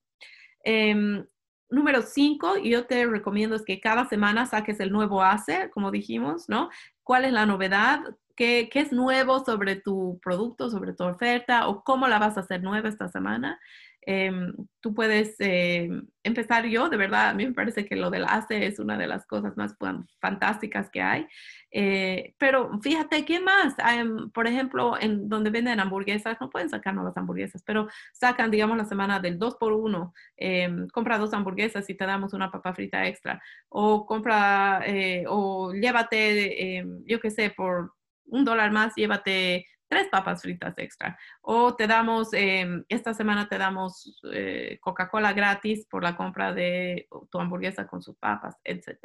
Em, 0.63 1.25
número 1.71 2.01
cinco, 2.01 2.57
yo 2.57 2.85
te 2.85 3.07
recomiendo 3.07 3.55
es 3.55 3.63
que 3.63 3.79
cada 3.79 4.07
semana 4.07 4.45
saques 4.45 4.79
el 4.79 4.91
nuevo 4.91 5.23
ACE, 5.23 5.71
como 5.71 5.89
dijimos, 5.89 6.47
¿no? 6.49 6.69
¿Cuál 7.03 7.25
es 7.25 7.31
la 7.31 7.45
novedad? 7.45 8.01
¿Qué, 8.35 8.69
¿Qué, 8.71 8.81
es 8.81 8.91
nuevo 8.91 9.43
sobre 9.43 9.77
tu 9.77 10.19
producto, 10.23 10.69
sobre 10.69 10.93
tu 10.93 11.03
oferta 11.03 11.67
o 11.67 11.83
cómo 11.83 12.07
la 12.07 12.19
vas 12.19 12.37
a 12.37 12.41
hacer 12.41 12.61
nueva 12.61 12.89
esta 12.89 13.07
semana? 13.07 13.59
Em, 14.03 14.53
tú 14.79 14.95
puedes 14.95 15.35
eh, 15.39 15.87
empezar 16.23 16.65
yo, 16.65 16.89
de 16.89 16.97
verdad, 16.97 17.29
a 17.29 17.33
mí 17.35 17.45
me 17.45 17.53
parece 17.53 17.85
que 17.85 17.95
lo 17.95 18.09
del 18.09 18.25
ACE 18.25 18.65
es 18.65 18.79
una 18.79 18.97
de 18.97 19.05
las 19.05 19.27
cosas 19.27 19.55
más 19.57 19.75
fantásticas 20.19 20.89
que 20.89 21.01
hay. 21.01 21.27
Eh, 21.71 22.33
pero 22.39 22.79
fíjate, 22.81 23.23
¿qué 23.25 23.39
más? 23.39 23.75
por 24.33 24.47
ejemplo, 24.47 24.99
en 24.99 25.29
donde 25.29 25.51
venden 25.51 25.79
hamburguesas, 25.79 26.37
no 26.41 26.49
pueden 26.49 26.69
sacar 26.69 26.93
nuevas 26.95 27.15
hamburguesas, 27.15 27.63
pero 27.63 27.87
sacan, 28.13 28.49
digamos, 28.51 28.77
la 28.77 28.85
semana 28.85 29.19
del 29.19 29.37
2 29.37 29.55
por 29.55 29.73
1 29.73 30.13
em, 30.37 30.87
compra 30.89 31.17
dos 31.17 31.33
hamburguesas 31.33 31.89
y 31.89 31.95
te 31.95 32.05
damos 32.05 32.33
una 32.33 32.51
papa 32.51 32.73
frita 32.73 33.07
extra. 33.07 33.41
O 33.69 34.05
compra, 34.05 34.81
eh, 34.85 35.25
o 35.27 35.73
llévate, 35.73 36.85
yo 37.05 37.19
qué 37.19 37.29
sé, 37.31 37.51
por 37.51 37.93
un 38.25 38.45
dólar 38.45 38.71
más, 38.71 38.93
llévate 38.95 39.65
tres 39.91 40.07
papas 40.07 40.41
fritas 40.41 40.73
extra. 40.77 41.19
O 41.41 41.75
te 41.75 41.85
damos, 41.85 42.29
em, 42.31 42.85
esta 42.87 43.13
semana 43.13 43.49
te 43.49 43.57
damos 43.57 44.21
eh, 44.31 44.77
Coca-Cola 44.79 45.33
gratis 45.33 45.85
por 45.85 46.01
la 46.01 46.15
compra 46.15 46.53
de 46.53 47.09
tu 47.29 47.39
hamburguesa 47.39 47.85
con 47.87 48.01
sus 48.01 48.15
papas, 48.15 48.55
etc. 48.63 48.97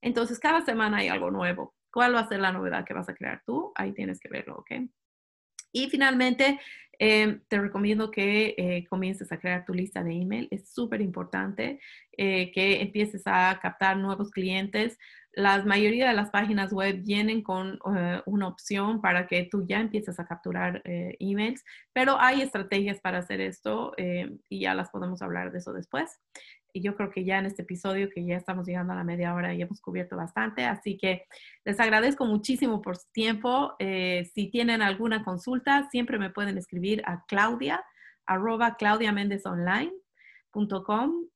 Entonces, 0.00 0.40
cada 0.40 0.62
semana 0.62 0.96
hay 0.96 1.06
algo 1.06 1.30
nuevo. 1.30 1.76
¿Cuál 1.92 2.16
va 2.16 2.20
a 2.20 2.28
ser 2.28 2.40
la 2.40 2.50
novedad 2.50 2.84
que 2.84 2.92
vas 2.92 3.08
a 3.08 3.14
crear 3.14 3.40
tú? 3.46 3.72
Ahí 3.76 3.92
tienes 3.92 4.18
que 4.18 4.28
verlo, 4.28 4.56
¿ok? 4.56 4.72
Y 5.70 5.88
finalmente, 5.90 6.58
em, 6.98 7.40
te 7.46 7.60
recomiendo 7.60 8.10
que 8.10 8.56
eh, 8.58 8.84
comiences 8.88 9.30
a 9.30 9.38
crear 9.38 9.64
tu 9.64 9.74
lista 9.74 10.02
de 10.02 10.12
email. 10.12 10.48
Es 10.50 10.70
súper 10.70 11.02
importante 11.02 11.78
eh, 12.18 12.50
que 12.50 12.80
empieces 12.82 13.22
a 13.26 13.56
captar 13.62 13.96
nuevos 13.96 14.32
clientes 14.32 14.98
la 15.36 15.62
mayoría 15.64 16.08
de 16.08 16.14
las 16.14 16.30
páginas 16.30 16.72
web 16.72 17.02
vienen 17.04 17.42
con 17.42 17.78
eh, 17.94 18.22
una 18.24 18.48
opción 18.48 19.02
para 19.02 19.26
que 19.26 19.44
tú 19.44 19.66
ya 19.68 19.80
empieces 19.80 20.18
a 20.18 20.24
capturar 20.24 20.80
eh, 20.86 21.14
emails, 21.20 21.62
pero 21.92 22.18
hay 22.18 22.40
estrategias 22.40 23.02
para 23.02 23.18
hacer 23.18 23.42
esto 23.42 23.92
eh, 23.98 24.34
y 24.48 24.60
ya 24.60 24.74
las 24.74 24.88
podemos 24.88 25.20
hablar 25.20 25.52
de 25.52 25.58
eso 25.58 25.74
después. 25.74 26.18
Y 26.72 26.80
yo 26.80 26.96
creo 26.96 27.10
que 27.10 27.24
ya 27.24 27.38
en 27.38 27.44
este 27.44 27.60
episodio, 27.62 28.08
que 28.08 28.24
ya 28.24 28.36
estamos 28.36 28.66
llegando 28.66 28.94
a 28.94 28.96
la 28.96 29.04
media 29.04 29.34
hora, 29.34 29.52
ya 29.52 29.66
hemos 29.66 29.82
cubierto 29.82 30.16
bastante, 30.16 30.64
así 30.64 30.96
que 30.96 31.26
les 31.66 31.78
agradezco 31.80 32.24
muchísimo 32.24 32.80
por 32.80 32.96
su 32.96 33.06
tiempo. 33.12 33.76
si 33.78 34.50
tienen 34.50 34.80
alguna 34.82 35.22
consulta, 35.22 35.88
siempre 35.90 36.18
me 36.18 36.30
pueden 36.30 36.56
escribir 36.58 37.02
a 37.06 37.24
claudia, 37.26 37.84
arroba 38.26 38.76
claudiamendezonline.com. 38.76 41.28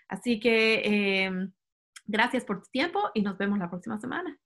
Así 0.09 0.37
que 0.39 1.25
em, 1.25 1.51
gracias 2.05 2.45
por 2.45 2.61
tu 2.61 2.69
tiempo 2.71 2.99
y 3.13 3.21
nos 3.21 3.37
vemos 3.37 3.57
la 3.57 3.69
próxima 3.69 3.97
semana. 3.99 4.37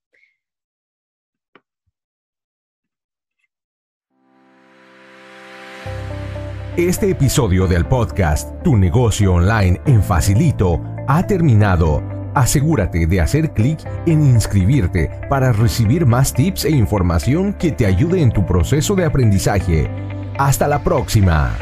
Este 6.78 7.10
episodio 7.10 7.66
del 7.66 7.88
podcast 7.88 8.52
Tu 8.62 8.78
negocio 8.78 9.34
online 9.34 9.82
en 9.88 10.04
Facilito 10.04 10.80
ha 11.08 11.26
terminado. 11.26 12.04
Asegúrate 12.36 13.08
de 13.08 13.20
hacer 13.20 13.52
clic 13.52 13.80
en 14.06 14.24
inscribirte 14.24 15.10
para 15.28 15.52
recibir 15.52 16.06
más 16.06 16.32
tips 16.36 16.66
e 16.66 16.70
información 16.70 17.54
que 17.54 17.72
te 17.72 17.88
ayude 17.88 18.22
en 18.22 18.32
tu 18.32 18.46
proceso 18.46 18.94
de 18.94 19.06
aprendizaje. 19.06 19.90
Hasta 20.38 20.68
la 20.68 20.84
próxima. 20.84 21.58